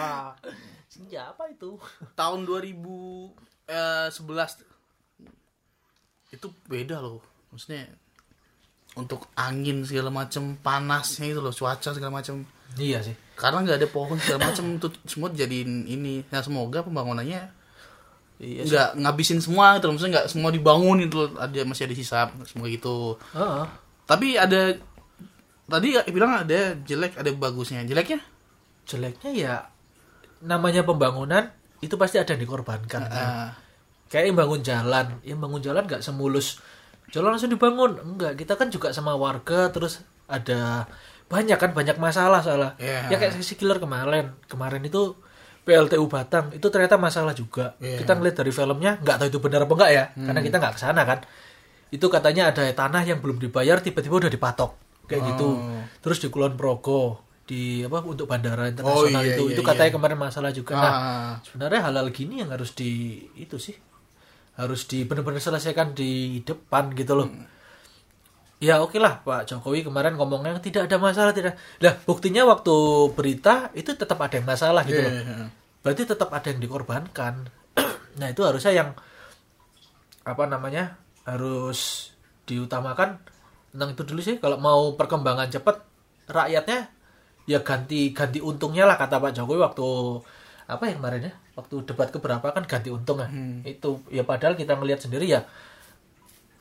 [0.94, 1.74] senja apa itu
[2.14, 3.34] tahun 2011
[6.30, 7.18] itu beda loh
[7.50, 7.90] maksudnya
[8.98, 12.42] untuk angin segala macam panasnya itu loh cuaca segala macam
[12.78, 17.42] iya sih karena nggak ada pohon segala macam itu semua jadiin ini nah semoga pembangunannya
[18.42, 19.92] iya nggak ngabisin semua gitu loh.
[19.94, 21.30] maksudnya nggak semua dibangun itu loh.
[21.38, 23.64] ada masih ada sisa semoga gitu Heeh.
[24.10, 24.74] tapi ada
[25.70, 28.18] tadi bilang ada jelek ada bagusnya jeleknya
[28.90, 29.54] jeleknya ya
[30.42, 33.12] namanya pembangunan itu pasti ada yang dikorbankan kan.
[33.12, 33.48] Ah,
[34.12, 36.60] kayak yang bangun jalan yang bangun jalan nggak semulus
[37.10, 37.98] jalan langsung dibangun.
[38.02, 40.86] Enggak kita kan juga sama warga terus ada
[41.30, 42.74] banyak kan banyak masalah salah.
[42.78, 43.10] Iya.
[43.10, 44.34] ya kayak si killer kemarin.
[44.50, 45.14] Kemarin itu
[45.62, 47.78] PLTU Batang itu ternyata masalah juga.
[47.78, 48.02] Iya.
[48.02, 50.04] kita ngeliat dari filmnya nggak tahu itu benar apa enggak ya.
[50.14, 51.18] Karena kita nggak ke sana kan.
[51.90, 54.72] Itu katanya ada tanah yang belum dibayar tiba-tiba udah dipatok.
[55.10, 55.58] Kayak gitu.
[55.58, 55.82] Oh.
[55.98, 59.42] terus di Kulon Progo di apa untuk bandara Oh, internasional iya, itu.
[59.50, 59.68] Iya, itu iya.
[59.74, 60.78] katanya kemarin masalah juga.
[60.78, 63.74] Nah ah, sebenarnya halal gini yang harus di itu sih
[64.60, 67.28] harus di benar-benar selesaikan di depan gitu loh.
[68.60, 71.56] Ya oke lah Pak Jokowi kemarin ngomongnya tidak ada masalah tidak.
[71.80, 72.76] Lah buktinya waktu
[73.16, 75.08] berita itu tetap ada yang masalah gitu loh.
[75.08, 75.48] Iya, iya, iya.
[75.80, 77.48] berarti tetap ada yang dikorbankan.
[78.20, 78.92] Nah itu harusnya yang
[80.28, 82.12] apa namanya harus
[82.44, 83.16] diutamakan.
[83.72, 85.80] Tentang itu dulu sih kalau mau perkembangan cepat
[86.28, 86.92] rakyatnya
[87.48, 89.88] ya ganti ganti untungnya lah kata Pak Jokowi waktu
[90.68, 93.28] apa yang kemarin ya waktu debat keberapa kan ganti untung ya.
[93.68, 95.44] Itu ya padahal kita ngelihat sendiri ya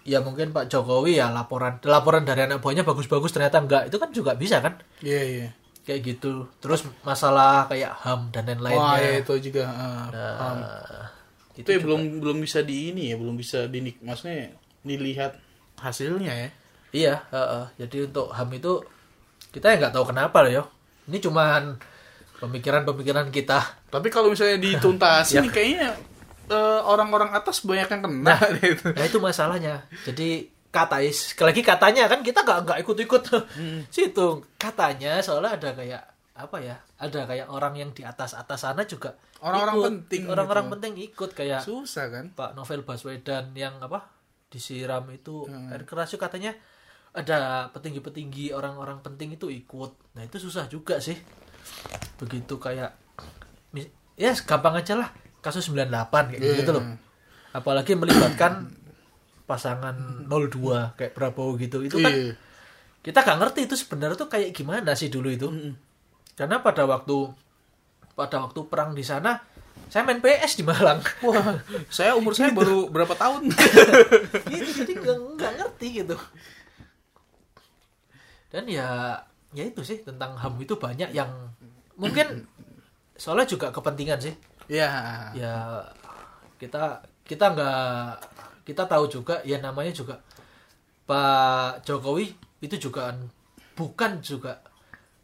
[0.07, 3.87] ya mungkin Pak Jokowi ya laporan laporan dari anak buahnya bagus-bagus ternyata enggak.
[3.87, 4.79] Itu kan juga bisa kan?
[4.99, 5.47] Iya iya.
[5.85, 6.47] Kayak gitu.
[6.61, 8.79] Terus masalah kayak ham dan lain-lainnya.
[8.79, 10.57] Wah ya itu juga ah, Nah, paham.
[11.59, 15.35] itu itu ya belum belum bisa di ini ya belum bisa dinik maksudnya dilihat
[15.79, 16.49] hasilnya ya.
[16.89, 17.65] Iya, heeh.
[17.85, 18.81] jadi untuk HAM itu
[19.53, 20.63] kita ya nggak tahu kenapa loh yo.
[21.05, 21.77] Ini cuman
[22.39, 23.59] pemikiran-pemikiran kita.
[23.87, 25.51] tapi kalau misalnya dituntasin Ya.
[25.51, 25.89] kayaknya
[26.47, 29.75] eh, orang-orang atas banyak yang kena deh itu Nah itu masalahnya.
[30.01, 30.29] Jadi
[30.69, 33.23] kata sekali lagi katanya kan kita nggak nggak ikut-ikut
[33.87, 36.03] situ katanya soalnya ada kayak
[36.35, 39.75] apa ya ada kayak orang yang di atas atas sana juga Orang-orang
[40.05, 40.73] penting orang-orang gitu.
[40.75, 44.13] penting ikut kayak susah kan Pak Novel Baswedan yang apa
[44.45, 46.53] disiram itu air keras katanya
[47.09, 50.13] ada petinggi-petinggi orang-orang penting itu ikut.
[50.13, 51.17] Nah itu susah juga sih.
[52.19, 52.95] Begitu kayak
[54.19, 56.83] ya gampang aja lah kasus 98 kayak gitu loh.
[57.55, 58.67] Apalagi melibatkan
[59.47, 61.81] pasangan 02 kayak Prabowo gitu.
[61.81, 62.35] Itu kan Iya.
[62.99, 65.47] kita gak ngerti itu sebenarnya tuh kayak gimana sih dulu itu.
[66.35, 67.31] Karena pada waktu
[68.13, 69.39] pada waktu perang di sana
[69.89, 71.01] saya main PS di Malang.
[71.25, 71.57] Wah,
[71.89, 73.49] saya umur saya baru berapa tahun?
[74.53, 76.13] gitu jadi nggak ngerti gitu.
[78.53, 79.17] Dan ya
[79.49, 81.29] ya itu sih tentang ham itu banyak yang
[81.99, 82.47] mungkin
[83.13, 84.33] soalnya juga kepentingan sih
[84.65, 84.87] ya.
[85.35, 85.83] ya
[86.55, 88.09] kita kita nggak
[88.63, 90.15] kita tahu juga ya namanya juga
[91.03, 92.31] Pak Jokowi
[92.61, 93.11] itu juga
[93.73, 94.61] bukan juga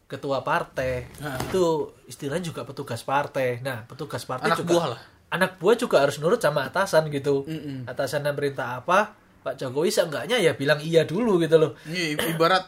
[0.06, 1.34] ketua partai Nah.
[1.40, 1.62] itu
[2.06, 5.00] istilahnya juga petugas partai nah petugas partai Anak juga buah lah.
[5.28, 7.86] anak buah juga harus nurut sama atasan gitu Mm-mm.
[7.86, 12.66] atasan yang perintah apa Pak Jokowi seenggaknya ya bilang iya dulu gitu loh Ini ibarat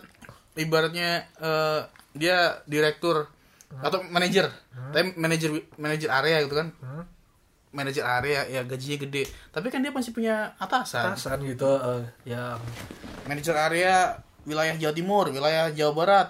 [0.54, 1.80] ibaratnya eh,
[2.14, 3.30] dia direktur
[3.68, 4.48] atau manajer,
[4.90, 6.72] tapi manajer manajer area gitu kan.
[6.80, 7.04] Hmm.
[7.68, 11.12] Manajer area ya gajinya gede, tapi kan dia masih punya atasan.
[11.12, 12.56] atasan gitu eh, yang
[13.28, 14.16] Manajer area
[14.48, 16.28] wilayah Jawa Timur, wilayah Jawa Barat.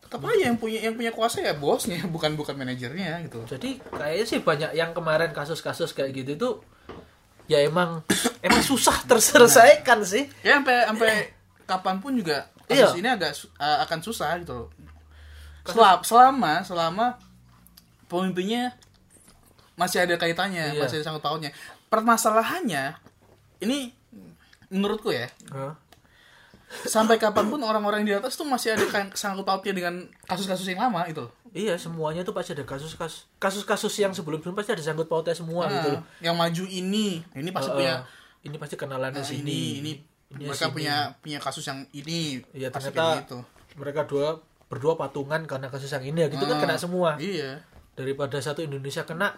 [0.00, 3.44] Tetap aja yang punya yang punya kuasa ya bosnya, bukan bukan manajernya gitu.
[3.44, 6.50] jadi kayaknya sih banyak yang kemarin kasus-kasus kayak gitu itu
[7.46, 8.00] ya emang
[8.46, 11.12] emang susah terselesaikan sih Ya sampai sampai
[11.68, 12.86] kapan pun juga Iya.
[12.86, 14.68] kasus ini agak uh, akan susah gitu loh.
[15.70, 17.06] Selama selama, selama
[18.06, 18.74] pemimpinnya
[19.74, 20.80] masih ada kaitannya, Iya.
[20.80, 21.50] masih ada sangkut pautnya.
[21.88, 22.96] Permasalahannya
[23.60, 23.92] ini
[24.68, 25.74] menurutku ya, Hah?
[26.86, 30.78] sampai kapan pun orang-orang di atas tuh masih ada kain- sangkut pautnya dengan kasus-kasus yang
[30.80, 31.26] lama itu.
[31.50, 35.74] Iya semuanya tuh pasti ada kasus-kasus kasus-kasus yang sebelum-sebelum pasti ada sangkut pautnya semua Nah,
[35.76, 36.02] gitu loh.
[36.22, 37.94] yang maju ini, ini pasti Eh, punya
[38.40, 39.42] ini pasti kenalan nah, sini.
[39.42, 39.90] ini,
[40.30, 40.74] ini mereka sini.
[40.78, 42.38] punya punya kasus yang ini.
[42.70, 43.38] Pasti ternyata gitu.
[43.74, 44.38] mereka dua
[44.70, 46.28] berdua patungan karena kasus yang ini ya.
[46.30, 47.18] Gitu kan Ah, kena semua.
[47.18, 47.60] Iya.
[47.98, 49.34] Daripada satu Indonesia kena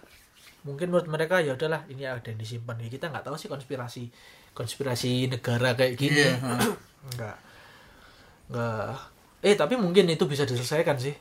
[0.62, 2.76] mungkin menurut mereka ya udahlah ini ada yang disimpan.
[2.78, 4.12] Ya kita nggak tahu sih konspirasi
[4.52, 6.20] konspirasi negara kayak gini.
[6.22, 6.36] Iya,
[7.16, 7.36] nggak.
[8.52, 8.94] Nggak.
[9.42, 11.16] Eh tapi mungkin itu bisa diselesaikan sih.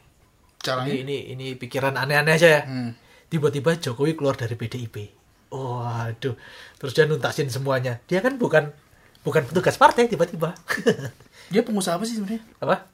[0.62, 0.94] Caranya.
[0.94, 2.62] ini ini ini pikiran aneh-aneh aja ya.
[2.70, 2.94] Hmm.
[3.32, 5.22] tiba-tiba Jokowi keluar dari PDIP
[5.52, 6.36] waduh.
[6.80, 8.00] Terus dia nuntasin semuanya.
[8.08, 8.72] Dia kan bukan
[9.22, 10.56] bukan petugas partai tiba-tiba.
[11.52, 12.42] Dia pengusaha apa sih sebenarnya?
[12.64, 12.88] apa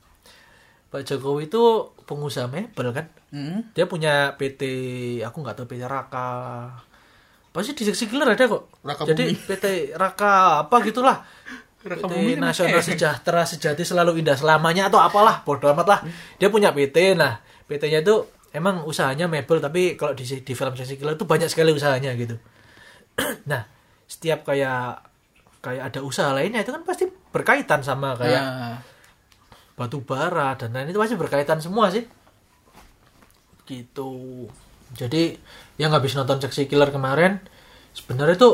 [0.88, 1.64] Pak Jokowi itu
[2.08, 3.08] pengusaha mebel kan?
[3.28, 3.60] Hmm.
[3.76, 4.64] dia punya PT
[5.20, 6.32] aku nggak tahu PT Raka.
[7.52, 8.72] Pasti di seksi killer ada kok.
[8.88, 9.36] Raka jadi Bumi.
[9.36, 9.66] PT
[10.00, 11.18] Raka apa gitulah.
[11.84, 12.80] Raka PT Bumi kan Nasional.
[12.80, 16.00] Sejahtera Sejati Selalu Indah Selamanya atau apalah bodo amat lah.
[16.40, 18.24] Dia punya PT nah PT-nya itu
[18.56, 22.40] emang usahanya mebel tapi kalau di, di film seksi killer itu banyak sekali usahanya gitu.
[23.52, 23.68] Nah
[24.08, 25.04] setiap kayak
[25.60, 28.80] kayak ada usaha lainnya itu kan pasti berkaitan sama kayak Nah,
[29.78, 32.02] batu bara dan lain itu pasti berkaitan semua sih
[33.68, 34.48] gitu
[34.96, 35.36] jadi
[35.76, 37.44] yang habis nonton seksi killer kemarin
[37.94, 38.50] sebenarnya itu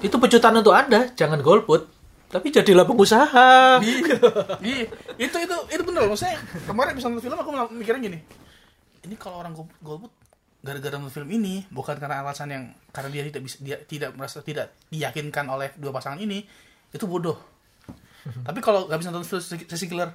[0.00, 1.86] itu pecutan untuk anda jangan golput
[2.28, 4.20] tapi jadilah pengusaha Iya,
[4.60, 4.84] iya.
[5.16, 6.12] itu itu itu bener loh.
[6.12, 6.36] Maksudnya
[6.68, 8.18] kemarin bisa nonton film aku mikirnya gini.
[9.00, 10.12] Ini kalau orang gol- golput
[10.60, 14.44] gara-gara nonton film ini bukan karena alasan yang karena dia tidak bisa dia tidak merasa
[14.44, 16.44] tidak diyakinkan oleh dua pasangan ini
[16.92, 17.40] itu bodoh.
[18.44, 20.12] Tapi kalau nggak bisa nonton sesi killer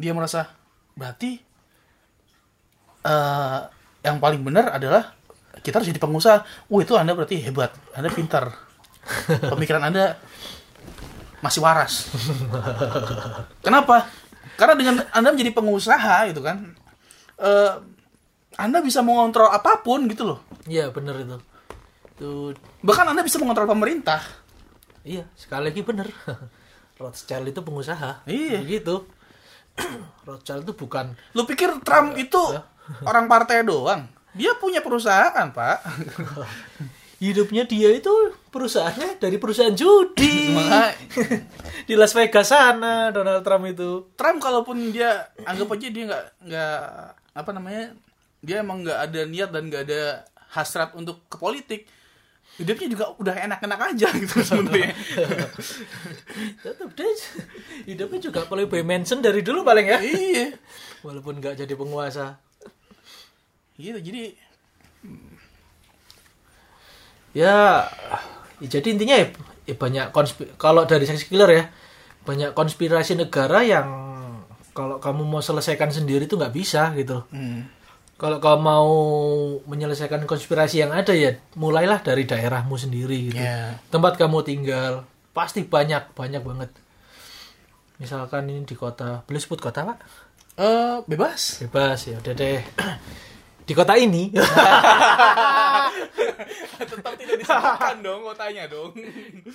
[0.00, 0.48] dia merasa
[0.96, 1.36] berarti
[3.00, 3.60] eh
[4.00, 5.12] yang paling benar adalah
[5.60, 6.40] kita harus jadi pengusaha.
[6.66, 8.48] Oh itu anda berarti hebat, anda pintar,
[9.52, 10.16] pemikiran anda
[11.40, 12.08] masih waras.
[13.60, 14.08] Kenapa?
[14.56, 16.76] Karena dengan Anda menjadi pengusaha gitu kan,
[17.36, 17.72] eh,
[18.56, 20.38] Anda bisa mengontrol apa pun gitu loh.
[20.64, 21.36] iya bener itu
[22.12, 22.30] itu
[22.84, 24.20] Bahkan Anda bisa mengontrol pemerintah.
[25.00, 26.12] iya sekali lagi bener
[27.00, 28.60] Rothschild itu pengusaha Iya.
[28.60, 29.08] begitu
[30.28, 32.40] Rothschild itu bukan Lu pikir Trump itu
[33.08, 34.06] orang partai doang?
[34.30, 35.78] Dia punya perusahaan, Pak.
[37.20, 38.10] hidupnya dia itu
[38.48, 40.56] perusahaannya dari perusahaan judi.
[41.88, 44.08] Di Las Vegas sana Donald Trump itu.
[44.16, 46.80] Trump kalaupun dia anggap aja dia nggak nggak
[47.36, 47.92] apa namanya
[48.40, 50.24] dia emang nggak ada niat dan nggak ada
[50.56, 51.84] hasrat untuk ke politik
[52.60, 54.92] hidupnya juga udah enak-enak aja gitu sebenarnya.
[56.62, 57.12] Tetap deh
[57.88, 59.98] hidupnya juga Playboy Mansion dari dulu paling ya.
[60.04, 60.46] Iya.
[61.00, 62.36] Walaupun nggak jadi penguasa.
[63.80, 64.36] Gitu jadi
[67.32, 67.88] ya,
[68.60, 69.26] ya jadi intinya ya,
[69.64, 71.64] ya banyak konspi kalau dari seksi killer ya
[72.28, 73.88] banyak konspirasi negara yang
[74.76, 77.24] kalau kamu mau selesaikan sendiri itu nggak bisa gitu.
[77.32, 77.79] Hmm.
[78.20, 78.92] Kalau kamu mau
[79.64, 83.40] menyelesaikan konspirasi yang ada ya mulailah dari daerahmu sendiri gitu.
[83.40, 83.80] Ya.
[83.88, 86.68] Tempat kamu tinggal pasti banyak banyak banget.
[87.96, 89.98] Misalkan ini di kota boleh sebut kota pak?
[90.60, 91.64] Eh, bebas.
[91.64, 92.60] Bebas ya udah deh.
[93.70, 94.28] Di kota ini.
[96.76, 98.92] Tetap tidak disebutkan dong kotanya dong.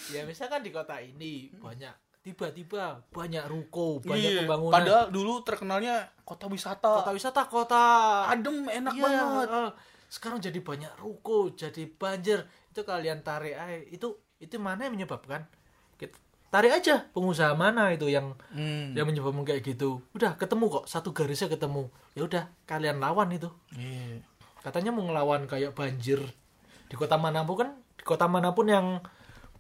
[0.10, 4.74] ya misalkan di kota ini banyak tiba-tiba banyak ruko banyak Iya, pembangunan.
[4.74, 7.06] Padahal dulu terkenalnya kota wisata.
[7.06, 7.84] kota wisata kota
[8.26, 9.48] adem enak Iya, banget.
[9.48, 9.72] eh,
[10.08, 12.42] sekarang jadi banyak ruko jadi banjir.
[12.74, 13.78] Itu kalian tarik aja.
[13.86, 15.46] Itu itu mana yang menyebabkan?
[15.96, 16.18] Kita-
[16.50, 18.92] tarik aja pengusaha mana itu yang Hmm.
[18.92, 20.02] yang menyebabkan kayak gitu.
[20.12, 20.86] Udah ketemu kok.
[20.88, 21.94] Satu garisnya ketemu.
[22.12, 23.54] Ya udah kalian lawan itu.
[23.72, 24.26] Iya.
[24.60, 26.18] katanya mau ngelawan kayak banjir.
[26.90, 28.98] Di kota mana pun kan di kota mana pun yang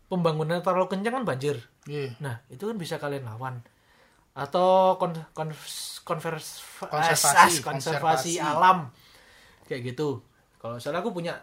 [0.05, 2.17] pembangunan terlalu kencang kan banjir Iya.
[2.17, 3.61] nah itu kan bisa kalian lawan
[4.35, 5.47] atau kon, kon,
[6.03, 8.31] konvers, Konservasi, konservasi, konservasi.
[8.41, 8.89] alam
[9.65, 10.19] kayak gitu
[10.57, 11.33] kalau soalnya aku punya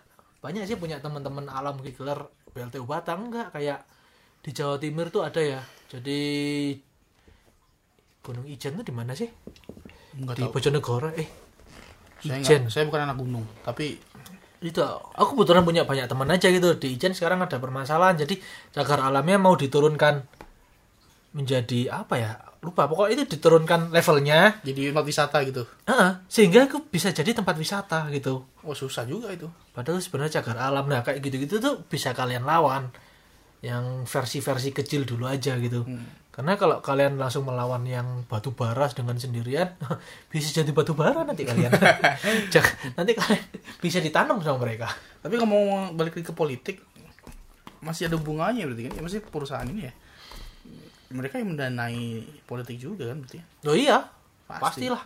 [0.42, 3.86] banyak sih punya teman-teman alam killer BLTU Batang enggak kayak
[4.42, 6.20] di Jawa Timur tuh ada ya jadi
[8.22, 9.30] Gunung Ijen tuh di mana sih
[10.12, 10.52] Enggak di tahu.
[10.52, 11.28] Bojonegoro eh
[12.20, 12.62] Saya, Ijen.
[12.62, 13.98] enggak, saya bukan anak gunung, tapi
[14.62, 14.80] itu.
[15.18, 16.78] Aku kebetulan punya banyak teman aja gitu.
[16.78, 18.16] Di Ijen sekarang ada permasalahan.
[18.22, 18.38] Jadi
[18.70, 20.22] cagar alamnya mau diturunkan
[21.34, 22.32] menjadi apa ya?
[22.62, 22.86] Lupa.
[22.86, 24.62] Pokoknya itu diturunkan levelnya.
[24.62, 25.66] Jadi tempat wisata gitu.
[25.90, 28.46] Heeh, sehingga aku bisa jadi tempat wisata gitu.
[28.62, 29.50] Oh susah juga itu.
[29.74, 30.86] padahal sebenarnya cagar alam.
[30.86, 32.94] Nah kayak gitu-gitu tuh bisa kalian lawan.
[33.62, 35.86] Yang versi-versi kecil dulu aja gitu
[36.32, 39.76] karena kalau kalian langsung melawan yang batu bara dengan sendirian
[40.32, 41.68] bisa jadi batu bara nanti kalian
[42.96, 43.44] nanti kalian
[43.84, 44.88] bisa ditanam sama mereka
[45.22, 45.62] Tapi kalau mau
[45.94, 46.82] balik lagi ke politik,
[47.78, 48.92] masih ada hubungannya berarti kan?
[48.98, 49.94] Ya masih perusahaan ini ya.
[51.14, 53.38] Mereka yang mendanai politik juga kan berarti.
[53.38, 53.44] ya?
[53.70, 53.98] Oh iya,
[54.50, 54.88] Pasti.
[54.88, 55.02] pastilah.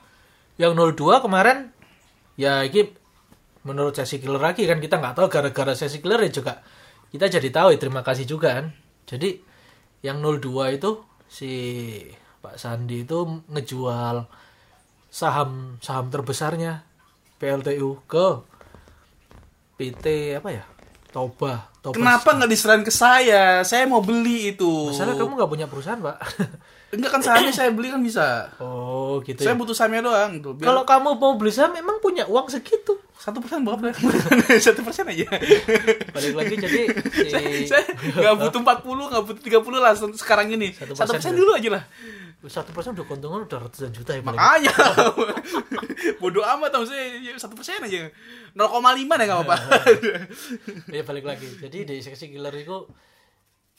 [0.57, 1.69] Yang 02 kemarin
[2.41, 2.97] ya ini
[3.69, 6.65] menurut sesi killer lagi kan kita nggak tahu gara-gara sesi killer ya juga
[7.13, 8.73] kita jadi tahu ya terima kasih juga kan.
[9.05, 9.37] Jadi
[10.01, 10.91] yang 02 itu
[11.27, 11.53] si
[12.41, 14.27] Pak Sandi itu ngejual
[15.11, 16.85] saham saham terbesarnya
[17.37, 18.27] PLTU ke
[19.77, 20.65] PT apa ya?
[21.13, 21.73] Toba.
[21.81, 21.97] Toba.
[21.97, 23.65] Kenapa nggak diserahin ke saya?
[23.65, 24.93] Saya mau beli itu.
[24.93, 26.17] Masalah kamu nggak punya perusahaan, Pak.
[26.97, 28.53] Enggak kan sahamnya saya beli kan bisa.
[28.63, 29.59] oh, gitu Saya ya.
[29.59, 30.53] butuh sahamnya doang tuh.
[30.57, 33.01] Biar Kalau kamu mau beli saham memang punya uang segitu.
[33.17, 33.91] Satu persen berapa?
[34.67, 35.25] Satu persen aja.
[36.13, 36.81] balik lagi jadi
[37.33, 41.39] si saya nggak butuh 40 nggak butuh 30 lah sekarang ini Satu persen ya?
[41.41, 41.85] dulu aja lah
[42.47, 44.39] satu persen udah keuntungan udah ratusan juta ya paling.
[44.39, 44.75] makanya
[46.23, 48.07] bodoh amat tau saya satu persen aja
[48.55, 49.57] 0,5 deh nggak apa-apa
[50.93, 52.87] ya balik lagi jadi di seksi killer itu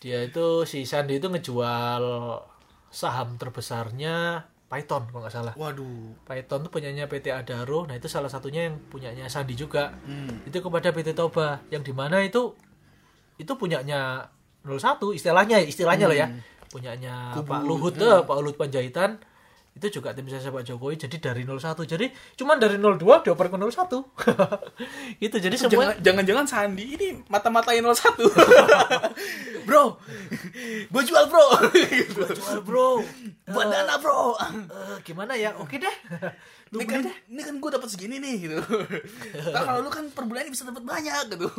[0.03, 2.03] dia itu si Sandi itu ngejual
[2.91, 5.53] saham terbesarnya Python kalau nggak salah.
[5.55, 6.11] Waduh.
[6.27, 7.87] Python tuh punyanya PT Adaro.
[7.87, 9.95] Nah itu salah satunya yang punyanya Sandi juga.
[10.03, 10.43] Hmm.
[10.43, 11.63] itu kepada PT Toba.
[11.71, 12.51] Yang di mana itu
[13.39, 14.27] itu punyanya
[14.67, 16.27] 01 istilahnya istilahnya lah ya.
[16.67, 18.27] Punyanya Kubu, Pak Luhut hmm.
[18.27, 19.23] Pak Luhut Panjaitan
[19.77, 23.57] itu juga tim sukses Pak Jokowi jadi dari 01 jadi cuman dari 02 dioper ke
[23.61, 23.69] 01
[25.23, 28.17] gitu jadi semua Jangan- jangan-jangan Sandi ini mata-matain 01
[29.67, 29.99] bro!
[30.87, 31.45] Gue jual bro!
[32.33, 33.03] Jual bro!
[33.45, 34.33] Buat dana bro!
[34.39, 35.53] Eh, gimana ya?
[35.59, 35.91] Oke deh.
[36.71, 37.15] Lu ini kan, deh.
[37.29, 38.57] ini kan gue dapat segini nih gitu.
[39.51, 41.51] Ntar kalau lu kan per bulan bisa dapat banyak gitu.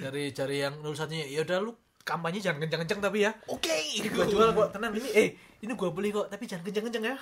[0.00, 3.32] Dari cari yang 01 nya ya udah lu kampanye jangan kencang-kencang tapi ya.
[3.46, 3.74] Oke.
[4.10, 4.92] Gua jual kok tenang.
[4.94, 5.28] Ini eh
[5.62, 7.16] ini gua beli kok tapi jangan kencang-kencang ya.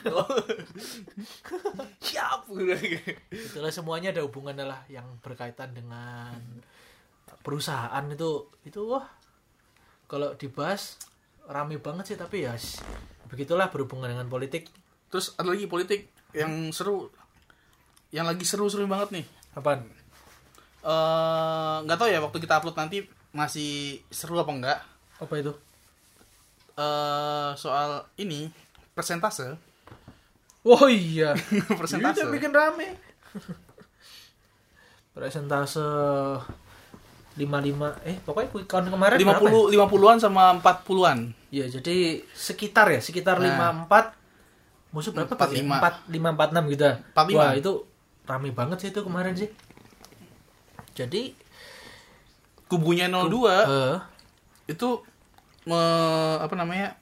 [2.09, 2.49] Siap.
[3.29, 6.37] Itulah semuanya ada hubungannya lah yang berkaitan dengan
[7.45, 8.49] perusahaan itu.
[8.65, 9.05] Itu wah
[10.09, 10.97] kalau dibahas
[11.47, 12.57] rame banget sih tapi ya
[13.29, 14.73] begitulah berhubungan dengan politik.
[15.13, 17.13] Terus ada lagi politik yang seru
[18.11, 19.27] yang lagi seru-seru banget nih.
[19.55, 19.85] Apaan?
[20.81, 24.79] Eh nggak tahu ya waktu kita upload nanti masih seru apa enggak
[25.21, 25.53] apa itu
[26.77, 28.51] eh soal ini
[28.97, 29.55] persentase
[30.67, 31.37] oh iya
[31.81, 32.97] persentase Itu bikin rame
[35.15, 35.83] presentase
[37.39, 39.51] 55 eh pokoknya quick count kemarin lima berapa ya?
[39.51, 43.75] puluh lima puluhan sama empat puluhan Iya, jadi sekitar ya, sekitar Nah.
[43.91, 44.15] 54
[44.95, 45.35] musuh berapa?
[45.35, 45.67] 45.
[45.67, 46.91] 4 5 46 gitu.
[47.11, 47.35] 45.
[47.35, 47.73] Wah, itu
[48.23, 49.51] rame banget sih itu kemarin sih.
[50.95, 51.35] Jadi
[52.71, 53.97] kubunya 02 eh
[54.71, 55.03] itu
[55.67, 56.95] me- apa namanya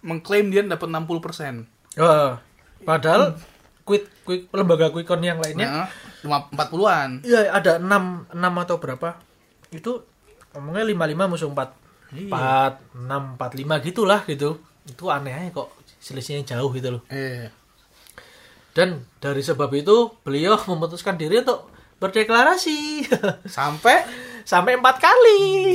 [0.00, 1.54] mengklaim dia dapat 60 persen
[1.96, 2.30] eh,
[2.82, 3.40] padahal
[3.82, 5.88] quick quick lembaga quick count yang lainnya nah,
[6.20, 9.08] lima empat puluhan iya ada 6 6 atau berapa?
[9.68, 10.04] Itu
[10.52, 11.82] ngomongnya 55 musuh 4
[12.14, 12.78] Iya.
[12.94, 13.36] 4 6
[13.82, 14.62] 45 gitulah gitu.
[14.86, 17.02] Itu aneh aja kok selisihnya jauh gitu loh.
[17.10, 17.50] eh
[18.70, 23.02] Dan dari sebab itu beliau memutuskan diri untuk berdeklarasi
[23.50, 24.06] sampai
[24.44, 25.74] sampai empat kali.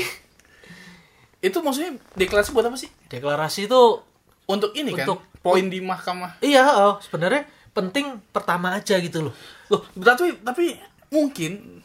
[1.39, 2.91] itu maksudnya deklarasi buat apa sih?
[3.07, 3.81] Deklarasi itu
[4.49, 6.39] untuk ini Untuk- kan poin di mahkamah.
[6.43, 9.33] Iya oh, sebenarnya penting pertama aja gitu loh.
[9.71, 10.75] loh tapi tapi
[11.09, 11.81] mungkin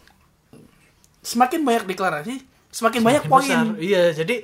[1.25, 3.59] semakin banyak deklarasi semakin, banyak Makin poin.
[3.79, 4.43] Iya, jadi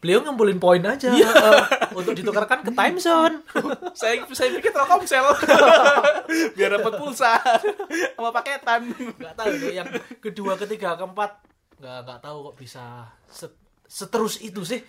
[0.00, 3.40] beliau ngumpulin poin aja eh, untuk ditukarkan ke time zone.
[4.00, 5.24] saya saya pikir Telkomsel.
[6.56, 7.40] Biar dapat pulsa.
[8.16, 8.92] Sama paketan.
[8.92, 9.88] Nggak tahu yang
[10.20, 11.49] kedua, ketiga, keempat
[11.80, 12.84] nggak nggak tahu kok bisa
[13.26, 13.58] set-
[13.88, 14.80] seterus itu sih.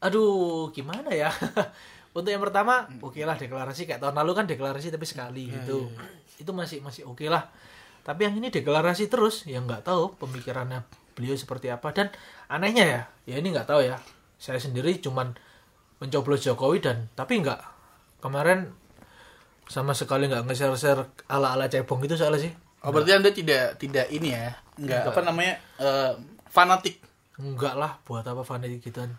[0.00, 1.28] Aduh, gimana ya?
[2.16, 5.86] Untuk yang pertama, oke lah deklarasi kayak tahun lalu kan deklarasi tapi sekali gitu.
[6.40, 7.46] Itu masih masih oke lah.
[8.02, 10.82] Tapi yang ini deklarasi terus, ya nggak tahu pemikirannya
[11.14, 12.08] beliau seperti apa dan
[12.48, 14.00] anehnya ya, ya ini nggak tahu ya.
[14.40, 15.36] Saya sendiri cuman
[16.00, 17.60] mencoblos Jokowi dan tapi nggak
[18.24, 18.72] kemarin
[19.70, 22.52] sama sekali nggak nge-share-share ala-ala cebong itu soalnya sih.
[22.84, 26.12] Oh berarti anda tidak tidak ini ya nggak apa namanya eh,
[26.48, 27.00] fanatik
[27.40, 29.16] Enggak lah, buat apa fanatik gituan.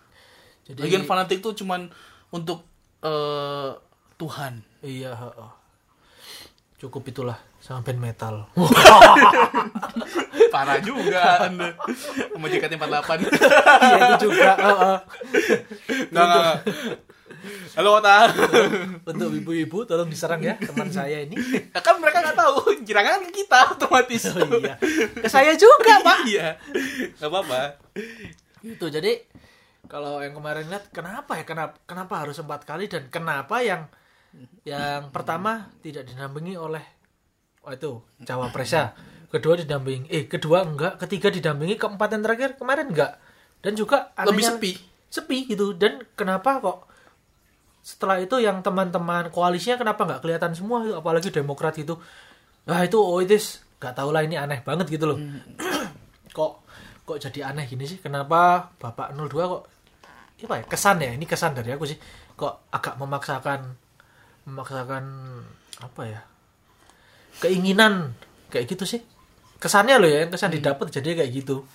[0.69, 1.89] Jadi Lagian fanatik tuh cuman
[2.29, 2.61] untuk
[3.01, 3.73] eh,
[4.21, 5.17] Tuhan iya.
[6.77, 8.45] Cukup itulah sama band metal.
[10.53, 11.71] parah juga anda
[12.33, 14.51] sama JKT48 Iya itu juga,
[16.11, 16.57] nggak nggak nggak.
[17.75, 18.29] Halo Ota
[19.07, 21.35] Untuk ibu-ibu tolong diserang ya teman saya ini.
[21.71, 24.23] Ya kan mereka nggak tahu jirangan ke kita otomatis.
[24.35, 24.75] Oh iya.
[25.17, 26.19] Ke saya juga, Pak.
[26.31, 26.59] iya.
[27.17, 27.61] Nggak apa-apa.
[28.61, 29.23] Itu jadi
[29.87, 33.91] kalau yang kemarin lihat kenapa ya kenapa kenapa harus empat kali dan kenapa yang
[34.63, 36.83] yang pertama tidak dinampingi oleh
[37.63, 37.91] oh itu
[38.23, 38.95] cawapresnya.
[39.31, 43.15] Kedua didampingi eh kedua enggak ketiga didampingi keempat yang terakhir kemarin enggak.
[43.61, 44.71] Dan juga lebih sepi.
[45.11, 45.75] Sepi gitu.
[45.75, 46.90] Dan kenapa kok
[47.81, 50.85] setelah itu yang teman-teman koalisinya kenapa nggak kelihatan semua?
[51.01, 51.97] Apalagi Demokrat itu.
[52.69, 53.37] Nah itu oh itu
[53.81, 55.17] nggak tahu lah ini aneh banget gitu loh.
[56.29, 56.51] Kok
[57.01, 57.97] kok jadi aneh gini sih?
[57.97, 59.63] Kenapa Bapak 02 kok
[60.45, 61.11] apa ya kesan ya?
[61.17, 61.97] Ini kesan dari aku sih.
[62.37, 63.59] Kok agak memaksakan
[64.45, 65.03] memaksakan
[65.81, 66.21] apa ya
[67.41, 68.13] keinginan
[68.53, 69.01] kayak gitu sih.
[69.57, 71.65] Kesannya loh ya yang kesan didapat jadi kayak gitu.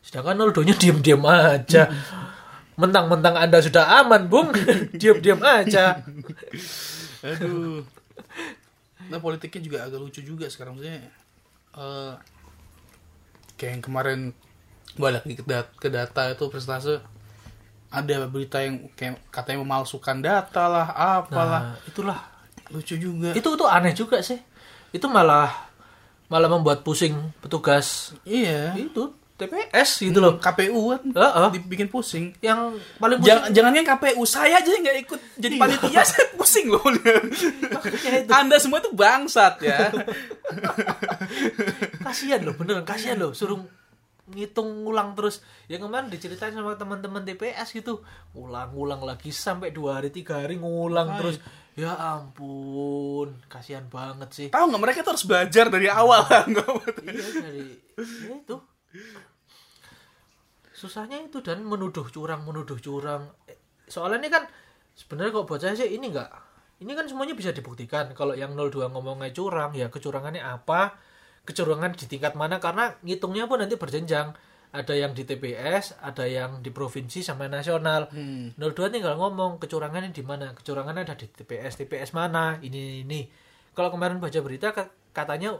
[0.00, 1.92] Sedangkan 02 nya diem-diem aja
[2.76, 4.52] mentang-mentang anda sudah aman bung.
[5.00, 6.00] Diem-diem aja.
[7.24, 7.82] Aduh.
[9.06, 11.08] Nah politiknya juga agak lucu juga sekarang maksudnya
[11.76, 12.12] eh,
[13.56, 14.20] kayak yang kemarin
[14.96, 17.00] balik ke, dat- ke data itu presentase
[17.86, 21.62] ada berita yang kayak katanya memalsukan data lah apalah.
[21.72, 21.88] Nah.
[21.88, 22.18] Itulah
[22.72, 23.30] lucu juga.
[23.32, 24.40] Itu tuh aneh juga sih.
[24.90, 25.70] Itu malah
[26.26, 28.12] malah membuat pusing petugas.
[28.26, 28.74] Iya.
[28.74, 30.40] Itu TPS gitu loh.
[30.40, 31.02] KPU kan.
[31.12, 31.48] Heeh.
[31.60, 32.32] dibikin pusing.
[32.40, 36.00] Yang paling pusing Jangan jangannya KPU saya aja yang nggak ikut jadi panitia.
[36.10, 37.12] Saya pusing loh itu.
[38.32, 39.92] Anda semua tuh bangsat ya.
[42.08, 43.36] Kasihan loh beneran kasihan loh.
[43.36, 43.60] Suruh
[44.32, 45.44] ngitung ulang terus.
[45.68, 48.00] Yang kemarin diceritain sama teman-teman TPS gitu.
[48.32, 51.36] Ulang-ulang lagi sampai dua hari tiga hari ngulang terus.
[51.76, 54.48] Ya ampun kasihan banget sih.
[54.48, 56.24] Tahu nggak mereka tuh harus belajar dari awal
[56.56, 56.68] nggak?
[57.04, 57.64] iya dari
[58.24, 58.56] ya itu
[60.76, 63.32] susahnya itu dan menuduh curang menuduh curang.
[63.88, 64.44] Soalnya ini kan
[64.92, 66.28] sebenarnya kok saya sih ini enggak
[66.76, 68.12] ini kan semuanya bisa dibuktikan.
[68.12, 71.00] Kalau yang 02 ngomongnya curang ya kecurangannya apa
[71.48, 74.36] kecurangan di tingkat mana karena ngitungnya pun nanti berjenjang.
[74.76, 78.12] Ada yang di TPS ada yang di provinsi sama nasional.
[78.12, 78.52] Hmm.
[78.60, 80.52] 02 tinggal ngomong kecurangannya di mana?
[80.52, 82.60] Kecurangannya ada di TPS TPS mana?
[82.60, 83.24] Ini ini.
[83.72, 85.56] Kalau kemarin baca berita ka- katanya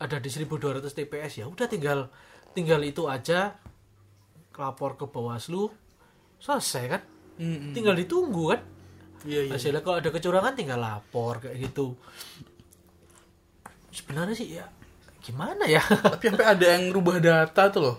[0.00, 2.08] ada di 1200 TPS ya udah tinggal
[2.52, 3.54] tinggal itu aja
[4.54, 5.72] lapor ke Bawaslu
[6.36, 7.02] selesai kan?
[7.40, 8.60] Hmm, tinggal ditunggu kan?
[9.24, 9.52] Iya iya.
[9.56, 11.96] Hasilnya kalau ada kecurangan tinggal lapor kayak gitu.
[13.90, 14.68] Sebenarnya sih ya
[15.20, 15.80] gimana ya?
[16.12, 17.96] Tapi sampai ada yang rubah data tuh loh.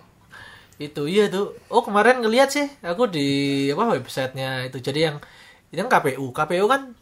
[0.77, 1.57] Itu iya tuh.
[1.69, 3.27] Oh kemarin ngeliat sih aku di
[3.73, 4.77] apa websitenya itu.
[4.81, 5.17] Jadi yang
[5.71, 6.93] kan KPU KPU kan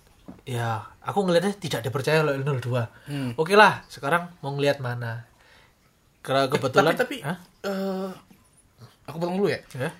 [0.45, 3.33] ya aku ngeliatnya tidak dipercaya oleh 02 Hmm.
[3.33, 5.25] oke lah sekarang mau ngeliat mana
[6.19, 8.09] karena kebetulan tapi tapi eh,
[9.07, 9.61] aku potong dulu ya.
[9.75, 9.91] Ya?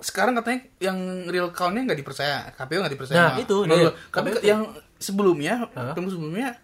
[0.00, 0.96] sekarang katanya yang
[1.28, 3.20] real countnya nggak dipercaya KPU nggak dipercaya.
[3.20, 3.76] Nah, itu, 02.
[3.76, 3.90] iya.
[4.08, 4.44] tapi KPU.
[4.48, 4.60] yang
[4.96, 5.54] sebelumnya
[5.92, 6.56] pemilu sebelumnya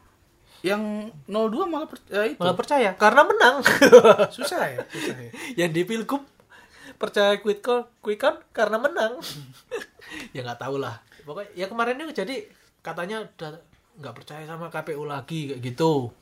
[0.64, 2.40] yang 02 malah percaya itu.
[2.40, 3.54] Malah percaya karena menang.
[4.36, 5.30] Susah ya susah ya.
[5.64, 6.22] Yang di pilgub
[6.96, 9.20] percaya quick call quick count karena menang.
[10.30, 11.02] Ya nggak tahu lah.
[11.26, 12.46] Pokoknya ya kemarin itu jadi
[12.78, 13.58] katanya udah
[13.96, 16.12] nggak percaya sama KPU lagi kayak gitu.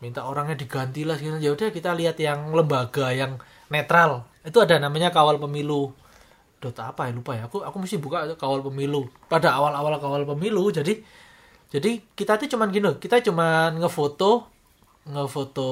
[0.00, 3.40] Minta orangnya diganti lah segala ya udah kita lihat yang lembaga yang
[3.72, 4.28] netral.
[4.44, 5.96] Itu ada namanya kawal pemilu.
[6.60, 7.16] Dot apa ya?
[7.16, 7.48] Lupa ya.
[7.48, 9.08] Aku aku mesti buka kawal pemilu.
[9.28, 11.00] Pada awal-awal kawal pemilu jadi
[11.66, 14.46] jadi kita tuh cuman gini kita cuman ngefoto
[15.06, 15.70] ngefoto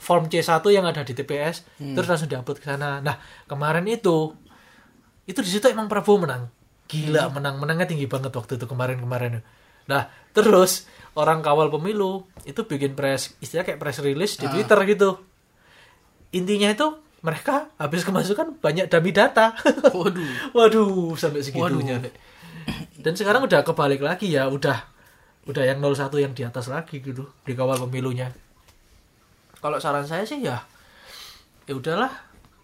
[0.00, 3.04] form C1 yang ada di TPS terus langsung diupload ke sana.
[3.04, 4.32] Nah, kemarin itu
[5.28, 6.48] itu di situ emang Prabowo menang.
[6.88, 9.40] Gila, menang menangnya tinggi banget waktu itu kemarin-kemarin.
[9.88, 10.02] Nah,
[10.32, 14.52] terus orang kawal pemilu itu bikin press istilah kayak press release di Ah.
[14.52, 15.10] Twitter gitu.
[16.32, 16.88] Intinya itu
[17.22, 19.54] mereka habis kemasukan banyak dummy data.
[19.92, 20.32] Waduh.
[20.56, 22.00] waduh sampai segitunya.
[22.98, 24.88] Dan sekarang udah kebalik lagi ya udah
[25.42, 28.30] udah yang 01 yang di atas lagi gitu di kawal pemilunya.
[29.62, 30.64] Kalau saran saya sih ya
[31.62, 32.10] ya udahlah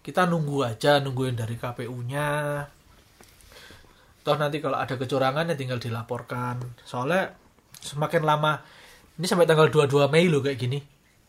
[0.03, 2.27] kita nunggu aja nungguin dari KPU-nya
[4.19, 6.59] toh nanti kalau ada kecurangan ya tinggal dilaporkan.
[6.83, 7.31] Soalnya
[7.79, 8.59] semakin lama
[9.19, 10.79] ini sampai tanggal 22 Mei loh kayak gini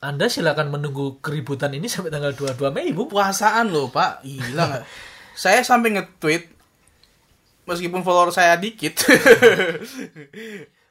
[0.01, 4.25] anda silakan menunggu keributan ini sampai tanggal 22 Mei bu Puasaan loh, Pak.
[4.25, 4.81] Gila
[5.45, 6.49] saya sampai nge-tweet
[7.69, 8.97] meskipun follower saya dikit.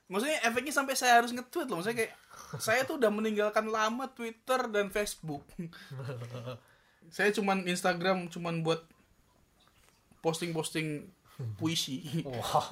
[0.10, 1.82] Maksudnya efeknya sampai saya harus nge-tweet loh.
[1.82, 2.14] Maksudnya kayak
[2.62, 5.42] saya tuh udah meninggalkan lama Twitter dan Facebook.
[7.16, 8.86] saya cuman Instagram cuman buat
[10.22, 11.10] posting-posting
[11.58, 12.22] puisi.
[12.30, 12.70] wah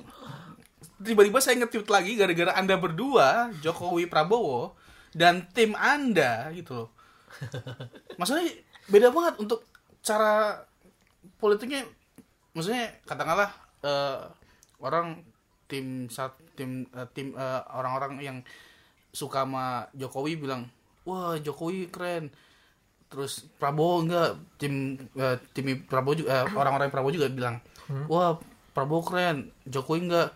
[1.02, 4.78] Tiba-tiba saya nge-tweet lagi gara-gara Anda berdua, Jokowi Prabowo
[5.14, 6.90] dan tim Anda gitu loh.
[8.20, 8.50] Maksudnya
[8.90, 9.66] beda banget untuk
[10.06, 10.62] cara
[11.42, 11.86] politiknya.
[12.54, 13.50] Maksudnya katakanlah
[13.86, 14.22] eh,
[14.82, 15.22] orang
[15.70, 18.38] tim sat tim eh, tim eh, orang-orang yang
[19.14, 20.70] suka sama Jokowi bilang
[21.06, 22.30] wah Jokowi keren.
[23.08, 27.56] Terus Prabowo enggak tim eh, tim Prabowo juga eh, orang-orang Prabowo juga bilang
[28.12, 28.38] wah
[28.76, 30.30] Prabowo keren Jokowi enggak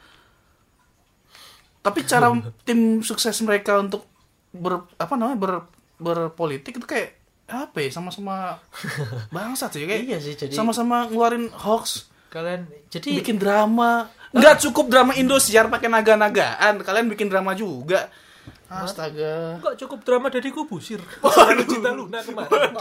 [1.82, 2.30] tapi cara
[2.68, 4.06] tim sukses mereka untuk
[4.52, 5.54] ber apa namanya ber
[5.98, 8.58] berpolitik itu kayak apa ya sama-sama
[9.36, 9.84] bangsat sih.
[9.84, 14.08] Kayak Iya sih, jadi- sama-sama ngeluarin hoax kalian jadi bikin drama.
[14.32, 18.08] Nggak cukup drama Indosiar pakai naga-nagaan kalian bikin drama juga
[18.72, 21.04] astaga Enggak cukup drama dari kubusir.
[21.24, 22.72] Waduh, cinta Luna kemarin.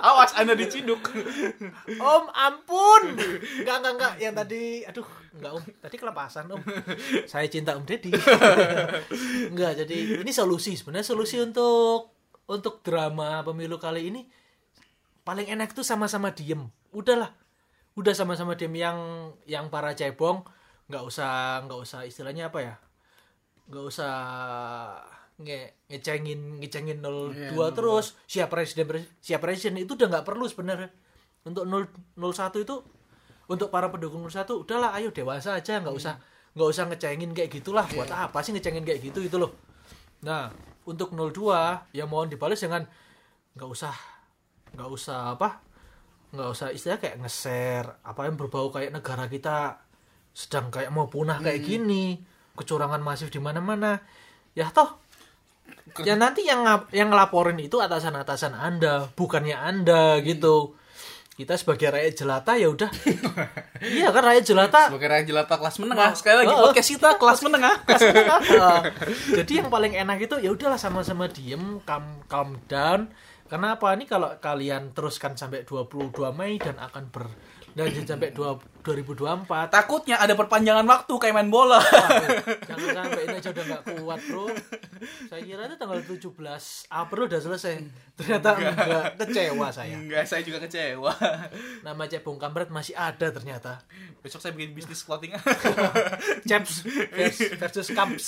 [0.00, 1.12] awas anda diciduk
[2.00, 3.20] om, ampun.
[3.60, 4.14] Enggak, enggak, enggak.
[4.16, 5.64] Yang tadi, aduh, enggak om.
[5.84, 6.62] Tadi kelepasan om.
[7.28, 8.16] Saya cinta om Deddy.
[9.52, 10.72] enggak, jadi ini solusi.
[10.72, 12.16] Sebenarnya solusi untuk
[12.48, 14.24] untuk drama pemilu kali ini
[15.24, 16.64] paling enak tuh sama-sama diem.
[16.96, 17.32] Udahlah.
[17.94, 18.98] Udah sama-sama diem yang
[19.44, 20.44] yang para cebong
[20.84, 22.74] nggak usah nggak usah istilahnya apa ya
[23.64, 24.12] nggak usah
[25.36, 25.58] nge
[25.88, 28.14] ngecengin ngecengin 02 Iya, terus.
[28.24, 30.90] Siap presiden pres- siap presiden itu udah nggak perlu sebenarnya.
[31.42, 32.76] Untuk 0, 01 itu
[33.44, 36.16] untuk para pendukung 01 udahlah ayo dewasa aja nggak usah
[36.54, 37.84] nggak usah ngecengin kayak gitulah.
[37.88, 38.24] Buat Iya.
[38.24, 39.52] apa sih ngecengin kayak gitu itu loh.
[40.22, 40.54] Nah
[40.84, 42.86] untuk 02 ya mohon dibalas dengan
[43.52, 43.94] nggak usah
[44.70, 45.62] nggak usah apa
[46.30, 49.78] nggak usah istilah kayak nge-share apa yang berbau kayak negara kita
[50.30, 51.68] sedang kayak mau punah kayak Hmm.
[51.68, 52.04] gini
[52.54, 53.98] kecurangan masif di mana-mana.
[54.54, 55.00] Ya toh
[56.02, 60.74] ya nanti yang yang ngelaporin itu atasan-atasan anda bukannya anda gitu.
[61.34, 62.90] Kita sebagai rakyat jelata ya udah.
[63.98, 64.82] Iya kan rakyat jelata.
[64.86, 66.16] Sebagai raja jelata kelas menengah Oh.
[66.16, 66.62] sekali lagi Oh.
[66.70, 67.74] podcast kita kelas menengah.
[68.54, 68.80] Nah,
[69.34, 73.10] jadi yang paling enak itu ya udahlah sama-sama diem calm calm down.
[73.44, 77.10] Karena apa ini kalau kalian teruskan sampai 22 Mei dan akan
[77.74, 81.82] berlanjut sampai 2, 2024 takutnya ada perpanjangan waktu kayak main bola.
[82.70, 84.46] Jangan sampai ini aja udah nggak kuat bro.
[85.26, 86.30] Saya kira itu tanggal 17
[86.94, 87.74] April udah selesai.
[88.14, 89.06] Ternyata enggak.
[89.18, 89.98] kecewa saya.
[89.98, 91.12] Enggak saya juga kecewa.
[91.82, 93.82] Nama cebong kampret masih ada ternyata.
[94.22, 95.34] Besok saya bikin bisnis clothing.
[96.48, 98.26] Chaps versus, versus Camps.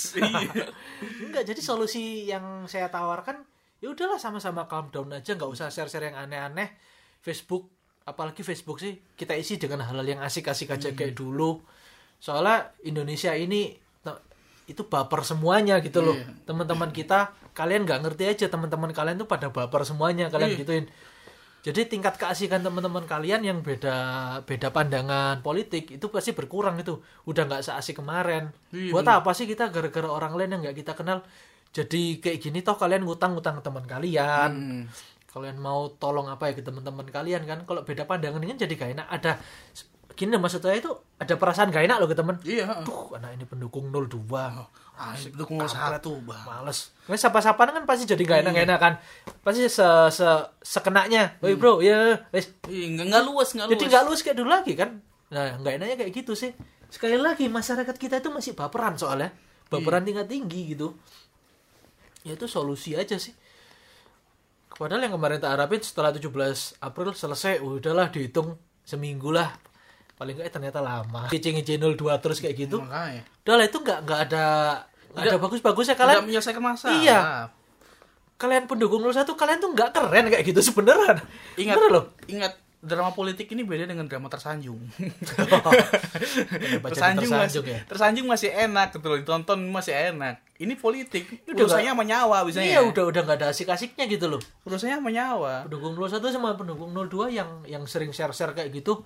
[1.23, 3.47] Enggak, jadi solusi yang saya tawarkan
[3.79, 6.75] ya udahlah sama-sama calm down aja, nggak usah share-share yang aneh-aneh.
[7.21, 7.76] Facebook,
[8.07, 11.59] apalagi Facebook sih kita isi dengan hal-hal yang asik-asik aja kayak dulu.
[12.23, 13.75] Soalnya Indonesia ini
[14.67, 16.15] itu baper semuanya gitu loh.
[16.15, 16.43] Iya.
[16.43, 20.59] Teman-teman kita, kalian nggak ngerti aja teman-teman kalian tuh pada baper semuanya kalian Iya.
[20.63, 20.85] gituin.
[21.67, 23.95] Jadi tingkat keasikan teman-teman kalian yang beda
[24.47, 26.99] beda pandangan politik itu pasti berkurang itu.
[27.27, 28.55] Udah nggak seasik kemarin.
[28.71, 31.23] Iya, Buat apa sih kita gara-gara orang lain yang nggak kita kenal
[31.75, 34.51] jadi kayak gini toh kalian ngutang-ngutang ke teman kalian.
[34.51, 34.83] Hmm.
[35.27, 37.67] Kalian mau tolong apa ya ke teman-teman kalian kan?
[37.67, 39.07] Kalau beda pandangan ini kan jadi gak enak.
[39.11, 39.31] Ada
[40.17, 40.89] gini maksud saya itu
[41.21, 42.35] ada perasaan gak enak loh ke teman.
[42.41, 44.09] iya Tuh, anak ini pendukung 02.
[44.97, 46.89] asik tuh ngomong satu Males.
[47.05, 48.93] Nah, sapa-sapaan kan pasti jadi gak enak enak kan.
[49.45, 50.27] Pasti se, se
[50.65, 51.37] sekenaknya.
[51.37, 52.49] Woi bro, ya wes.
[52.65, 54.89] Iya, nggak nggak luas nggak Jadi luas nggak luas kayak dulu lagi kan.
[55.29, 56.49] Nah, nggak enaknya kayak gitu sih.
[56.89, 59.29] Sekali lagi masyarakat kita itu masih baperan soalnya.
[59.69, 60.97] Baperan tingkat tinggi gitu.
[62.25, 63.37] Ya itu solusi aja sih.
[64.77, 66.29] Padahal yang kemarin tak harapin setelah 17
[66.79, 68.55] April selesai, udahlah dihitung
[68.85, 69.49] seminggu lah.
[70.13, 71.25] Paling nggak eh, ternyata lama.
[71.27, 72.77] Ngece-ngece 02 terus kayak gitu.
[72.81, 74.45] makanya Udahlah itu nggak nggak ada
[75.17, 77.19] ada bagus-bagusnya kalian menyelesaikan masalah Iya.
[78.37, 81.25] kalian pendukung 01 kalian tuh nggak keren kayak gitu sebenarnya
[81.57, 84.77] ingat Bener loh ingat drama politik ini beda dengan drama tersanjung.
[85.29, 87.79] Kenapa jadi tersanjung, masih, tersanjung ya?
[87.89, 90.35] tersanjung masih enak gitu loh, ditonton masih enak.
[90.57, 92.69] Ini politik, Udah urusannya sama nyawa biasanya.
[92.77, 94.41] Iya, udah udah nggak ada asik-asiknya gitu loh.
[94.65, 95.53] Urusannya sama nyawa.
[95.69, 99.05] Pendukung 01 sama pendukung 02 yang yang sering share-share kayak gitu,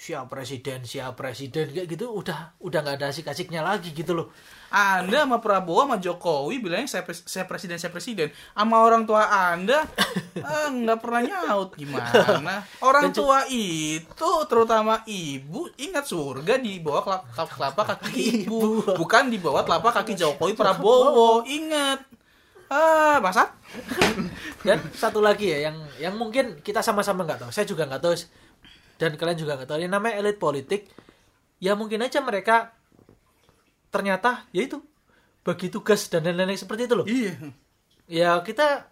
[0.00, 4.28] siap presiden, siap presiden kayak gitu udah udah nggak ada asik-asiknya lagi gitu loh.
[4.70, 8.30] Anda sama Prabowo sama Jokowi bilangnya saya, pres- saya presiden saya presiden.
[8.54, 9.82] Sama orang tua Anda
[10.38, 11.74] eh, nggak pernah nyaut.
[11.74, 12.62] Gimana?
[12.78, 18.86] Orang tua itu terutama ibu ingat surga di bawah kelap- kelap- telapak kaki ibu.
[18.94, 21.42] bukan di bawah telapak kaki Jokowi Prabowo.
[21.42, 22.06] Ingat.
[22.70, 23.50] Ah basat
[24.66, 27.50] Dan satu lagi ya yang yang mungkin kita sama-sama nggak tahu.
[27.50, 28.14] Saya juga nggak tahu.
[29.02, 29.82] Dan kalian juga nggak tahu.
[29.82, 30.86] Yang namanya elit politik
[31.58, 32.70] ya mungkin aja mereka
[33.90, 34.78] ternyata ya itu
[35.40, 37.06] bagi tugas dan lain-lain seperti itu loh.
[37.06, 37.34] iya
[38.06, 38.90] Ya kita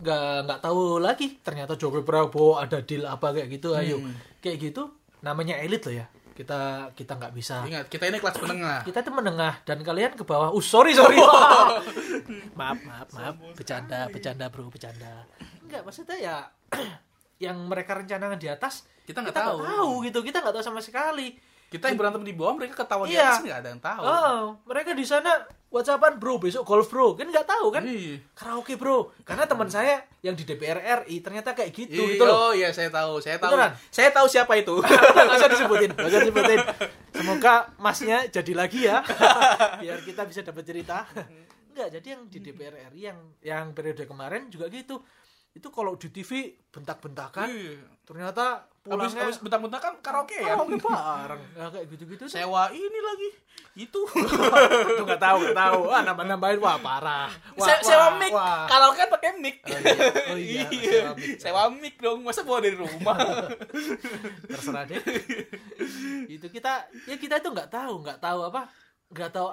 [0.00, 3.74] nggak nggak tahu lagi ternyata Jokowi Prabowo ada deal apa kayak gitu.
[3.74, 3.98] Ayo
[4.38, 4.90] kayak gitu
[5.20, 6.06] namanya elit loh ya.
[6.30, 10.24] Kita kita nggak bisa ingat kita ini kelas menengah kita tuh menengah dan kalian ke
[10.24, 10.54] bawah.
[10.54, 11.18] Uh, sorry sorry.
[12.58, 13.34] maaf maaf maaf.
[13.52, 15.26] Bercanda bercanda bro bercanda.
[15.60, 16.36] Enggak maksudnya ya
[17.44, 19.58] yang mereka rencanakan di atas Kita nggak nggak tahu.
[19.66, 20.18] tahu gitu.
[20.22, 21.34] Kita nggak tahu sama sekali.
[21.70, 23.30] Kita yang berantem di bawah mereka ketawa di Iya.
[23.30, 25.30] atas nggak ada yang tahu Oh, mereka di sana
[25.66, 28.18] WhatsAppan bro besok golf bro kan nggak tahu kan Iya.
[28.32, 32.34] karaoke bro karena teman saya yang di DPR RI ternyata kayak gitu Iya, gitu loh
[32.40, 33.54] Oh iya saya tahu, saya tahu.
[33.54, 33.72] Beneran?
[33.88, 34.74] Saya tahu siapa itu.
[34.82, 36.60] Nggak usah disebutin, nggak usah disebutin.
[37.12, 38.98] Semoga masnya jadi lagi ya,
[39.80, 41.06] biar kita bisa dapat cerita.
[41.70, 44.98] Enggak, jadi yang di DPR RI yang yang periode kemarin juga gitu.
[45.50, 46.30] Itu kalau di TV
[46.68, 47.82] bentak-bentakan, Iya.
[48.02, 50.54] ternyata Habis pulangnya habis bentak-bentak kan karaoke ya.
[50.54, 51.42] karaoke bareng.
[51.58, 52.24] Nah, kayak gitu-gitu.
[52.26, 53.28] Sewa ini lagi.
[53.76, 54.00] Itu.
[54.90, 55.80] Itu nggak tahu, nggak tahu.
[55.84, 57.28] Wah, nambah-nambahin wah parah.
[57.54, 58.30] Wah, Se- sewa wah, mic.
[58.30, 58.64] wah.
[58.66, 59.56] Karaoke kan pakai mic.
[59.66, 59.74] Oh
[60.34, 61.36] iya, oh iya, sewa mic.
[61.36, 62.18] Sewa mic dong.
[62.22, 63.16] Masa bawa dari rumah?
[64.50, 64.98] terserah deh
[66.26, 66.72] itu kita
[67.04, 68.70] ya kita itu nggak tahu nggak tahu apa
[69.08, 69.48] nggak tahu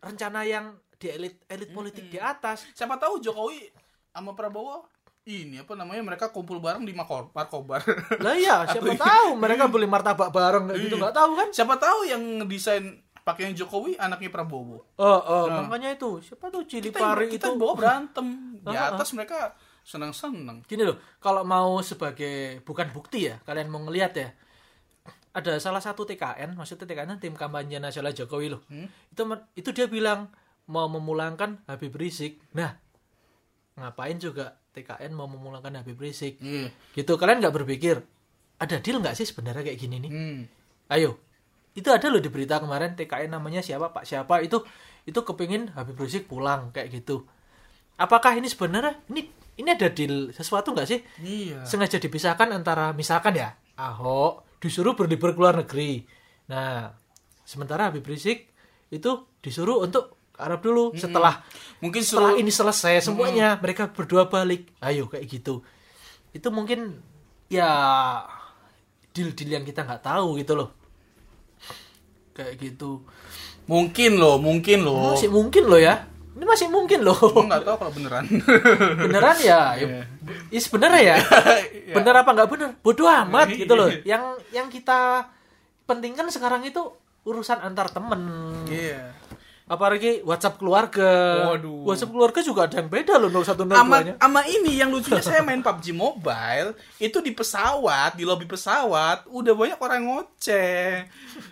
[0.00, 0.66] rencana yang
[0.96, 3.70] di elit elit politik di atas Siapa tahu Jokowi
[4.10, 4.84] sama Prabowo
[5.22, 7.84] ini apa namanya mereka kumpul bareng di Makor Markobar.
[8.24, 11.98] lah iya siapa tahu mereka beli martabak bareng kayak gitu nggak tahu kan Siapa tahu
[12.04, 12.84] yang desain
[13.20, 14.80] pakaian Jokowi anaknya Prabowo.
[14.96, 18.26] oh, oh makanya itu siapa tahu cili Kita pari kita itu bawa berantem.
[18.64, 20.64] Di atas mereka senang-senang.
[20.64, 24.28] gini loh kalau mau sebagai bukan bukti ya kalian mau ngelihat ya
[25.30, 28.86] ada salah satu TKN maksudnya TKN tim kampanye nasional Jokowi loh Hmm?
[29.08, 29.22] itu
[29.54, 30.28] itu dia bilang
[30.66, 32.76] mau memulangkan Habib Rizik nah
[33.80, 36.38] ngapain juga TKN mau memulangkan Habib Rizik?
[36.38, 36.70] Iya.
[36.94, 37.16] gitu.
[37.16, 38.04] Kalian nggak berpikir
[38.60, 40.12] ada deal nggak sih sebenarnya kayak gini nih?
[40.12, 40.40] Hmm.
[40.92, 41.16] ayo.
[41.72, 44.60] Itu ada loh di berita kemarin TKN namanya siapa Pak siapa itu
[45.08, 47.24] itu kepingin Habib Rizik pulang kayak gitu.
[47.96, 49.00] Apakah ini sebenarnya?
[49.08, 49.22] Ini
[49.60, 51.00] ini ada deal sesuatu nggak sih?
[51.20, 51.64] Iya.
[51.64, 56.04] sengaja dipisahkan antara misalkan ya Ahok disuruh berlibur ke luar negeri.
[56.52, 56.92] Nah
[57.48, 58.52] sementara Habib Rizik
[58.92, 59.10] itu
[59.40, 61.44] disuruh untuk Arab dulu setelah
[61.80, 64.68] Mungkin setelah suruh ini selesai semuanya mereka berdua balik.
[64.84, 65.64] Ayo kayak gitu.
[66.36, 67.00] Itu mungkin
[67.48, 67.72] ya
[69.16, 70.76] deal-deal yang kita nggak tahu gitu loh.
[72.36, 73.00] Kayak gitu.
[73.64, 75.16] Mungkin loh, mungkin loh.
[75.16, 76.04] masih mungkin loh ya.
[76.36, 77.16] Ini masih mungkin loh.
[77.16, 78.24] Nggak tahu kalau beneran.
[79.08, 79.60] beneran ya?
[79.80, 80.04] Ya,
[80.52, 81.16] ya sebenarnya ya?
[81.96, 82.68] Bener apa nggak bener?
[82.84, 83.58] Bodoh amat Iya.
[83.64, 83.88] gitu loh.
[84.04, 84.22] Yang
[84.52, 85.32] yang kita
[85.88, 86.92] pentingkan sekarang itu
[87.24, 88.20] urusan antar temen.
[88.68, 89.16] Iya.
[89.70, 91.10] Apalagi WhatsApp keluarga
[91.54, 91.86] Waduh.
[91.86, 95.46] WhatsApp keluarga juga ada yang beda loh 0102 Ama, nya ama ini yang lucunya saya
[95.46, 101.06] main PUBG Mobile itu di pesawat, di lobi pesawat udah banyak orang ngoceh.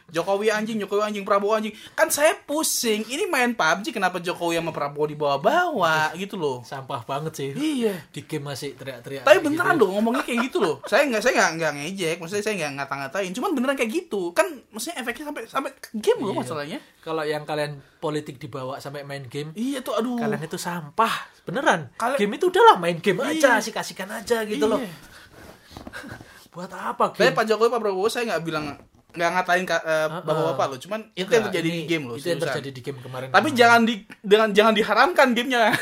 [0.08, 1.76] Jokowi anjing, Jokowi anjing, Prabowo anjing.
[1.92, 3.04] Kan saya pusing.
[3.04, 6.64] Ini main PUBG kenapa Jokowi sama Prabowo dibawa-bawa gitu loh.
[6.64, 8.08] sampah banget sih Iya.
[8.08, 9.84] di game masih teriak-teriak Tapi beneran gitu.
[9.84, 10.80] loh ngomongnya kayak gitu loh.
[10.82, 13.30] Saya nggak saya nggak nggak ngejek, maksudnya saya nggak ngata-ngatain.
[13.30, 14.32] Cuman beneran kayak gitu.
[14.32, 16.40] Kan maksudnya efeknya sampai sampai game loh Iya.
[16.40, 16.78] masalahnya.
[16.98, 20.16] kalau yang kalian politik dibawa sampai main game Iya tuh aduh.
[20.18, 21.08] kalian itu sampah
[21.42, 23.60] beneran Kalian- game itu udahlah main game aja Iya.
[23.60, 24.92] asik-asikan aja gitu loh Iya.
[26.52, 28.76] buat apa game Pak Jokowi Pak Prabowo saya nggak bilang
[29.18, 32.14] nggak ngatain eh, bapak-bapak loh, cuman itu yang Enggak, terjadi ini- di game loh.
[32.14, 35.74] itu yang terjadi di game kemarin Tapi jangan di dengan jangan diharamkan gamenya.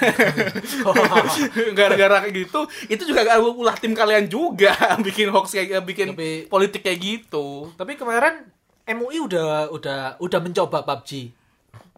[1.78, 4.72] Gara-gara kayak gitu, itu juga gak ulah tim kalian juga
[5.06, 7.70] bikin hoax kayak bikin Tapi- politik kayak gitu.
[7.72, 8.48] tapi kemarin
[8.86, 11.34] MUI udah udah udah mencoba PUBG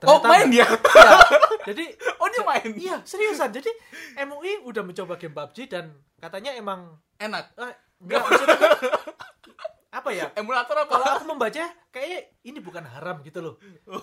[0.00, 0.62] Oh main dia?
[0.62, 0.78] Iya.
[1.66, 1.84] jadi
[2.16, 2.70] oh dia main?
[2.72, 3.66] iya seriusan jadi
[4.20, 7.50] MUI udah mencoba game PUBG dan katanya emang Enak.
[7.56, 8.56] eh, enggak maksudnya
[9.88, 10.28] apa ya?
[10.36, 10.92] Emulator apa?
[10.92, 13.54] kalau aku membaca kayaknya ini bukan haram gitu loh.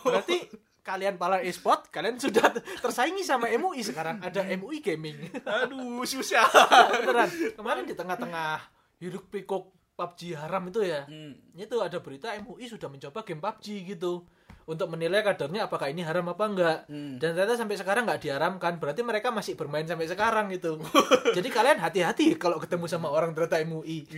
[0.01, 0.49] Berarti
[0.81, 2.49] kalian para e-sport kalian sudah
[2.81, 4.21] tersaingi sama MUI sekarang.
[4.21, 5.17] Ada MUI gaming.
[5.45, 6.45] Aduh susah.
[6.89, 7.29] beneran.
[7.53, 8.61] Kemarin di tengah-tengah
[8.97, 11.39] hiruk pikuk PUBG haram itu ya Hmm.
[11.55, 13.65] itu ada berita MUI sudah mencoba game PUBG
[13.95, 14.25] gitu.
[14.65, 16.77] Untuk menilai kadarnya apakah ini haram apa enggak.
[16.89, 17.21] Hmm.
[17.21, 18.81] dan ternyata sampai sekarang nggak diharamkan.
[18.81, 20.81] Berarti mereka masih bermain sampai sekarang gitu.
[21.37, 24.09] Jadi kalian hati-hati kalau ketemu sama orang ternyata MUI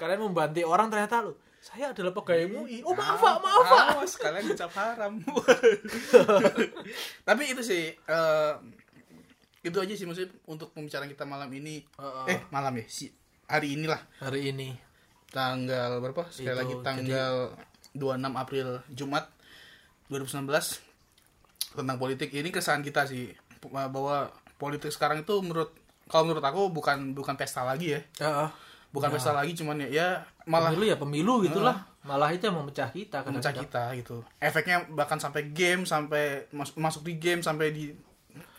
[0.00, 4.16] kalian membantu orang ternyata lo saya adalah pegawai MUI oh maaf pak maaf pak Awas,
[4.16, 5.20] kalian dicap haram.
[7.28, 8.52] Tapi itu sih eh,
[9.60, 11.84] itu aja sih maksudnya untuk pembicaraan kita malam ini.
[11.84, 12.26] Heeh.
[12.32, 12.84] Eh, malam ya.
[12.88, 13.12] Si
[13.44, 14.72] hari inilah hari ini
[15.28, 16.32] tanggal berapa?
[16.32, 17.34] Sekali Itu, lagi tanggal
[17.92, 19.28] 26 April Jumat
[20.08, 22.32] 2019 tentang politik.
[22.32, 23.36] Ini kesan kita sih
[23.68, 25.76] bahwa politik sekarang itu menurut
[26.08, 28.00] kalau menurut aku bukan bukan pesta lagi ya.
[28.24, 28.69] Heeh.
[28.90, 30.06] Bukan pesta lagi cuman ya, ya
[30.44, 34.24] malah pemilu ya pemilu gitulah malah itu yang memecah kita kan memecah kita gitu.
[34.36, 37.94] Efeknya bahkan sampai game, sampai mas- masuk di game, sampai di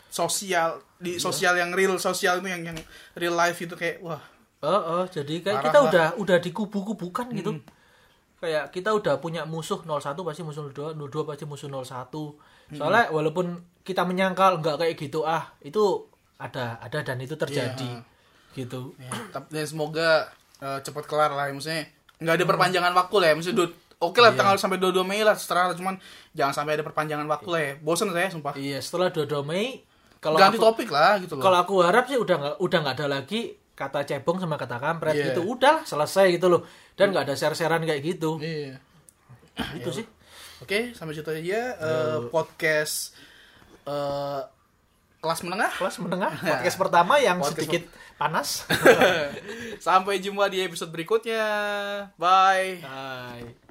[0.07, 2.77] sosial, di sosial yang real sosial itu yang yang
[3.13, 4.21] real life itu kayak wah
[4.61, 5.89] Oh, oh, jadi kayak kita lah.
[5.89, 7.57] udah udah dikubu-kubukan gitu.
[8.37, 12.37] Kayak kita udah punya musuh 01 pasti musuh 02, 02 pasti musuh 01.
[12.69, 16.05] Soalnya walaupun kita menyangkal nggak kayak gitu ah, itu
[16.37, 18.05] ada ada dan itu terjadi.
[18.53, 18.91] Gitu.
[18.97, 20.27] ya, tapi dan semoga
[20.57, 21.53] eh, cepat kelar lah ya.
[21.53, 21.83] maksudnya
[22.17, 25.33] nggak ada perpanjangan waktu lah ya maksudnya du- oke lah tanggal sampai 22 Mei lah
[25.33, 25.95] seterah cuman
[26.31, 29.81] jangan sampai ada perpanjangan waktu lah ya bosan saya sumpah Iya, setelah 22 Mei
[30.17, 32.95] kalau ganti aku, topik lah gitu loh kalau aku harap sih udah nggak udah nggak
[32.95, 33.41] ada lagi
[33.71, 35.25] kata cebong sama kata kampret Iya.
[35.31, 35.41] gitu.
[35.47, 36.61] Udah selesai gitu loh.
[36.93, 38.37] Dan nggak ada share-sharean kayak gitu.
[38.37, 38.77] iya
[39.73, 40.05] Itu sih.
[40.59, 43.17] oke sampai situ aja eh, podcast
[43.83, 44.41] eh,
[45.17, 47.83] kelas menengah Kelas menengah podcast pertama yang Podcast sedikit
[48.21, 48.69] panas.
[49.85, 51.41] sampai jumpa di episode berikutnya
[52.21, 53.70] bye Hai.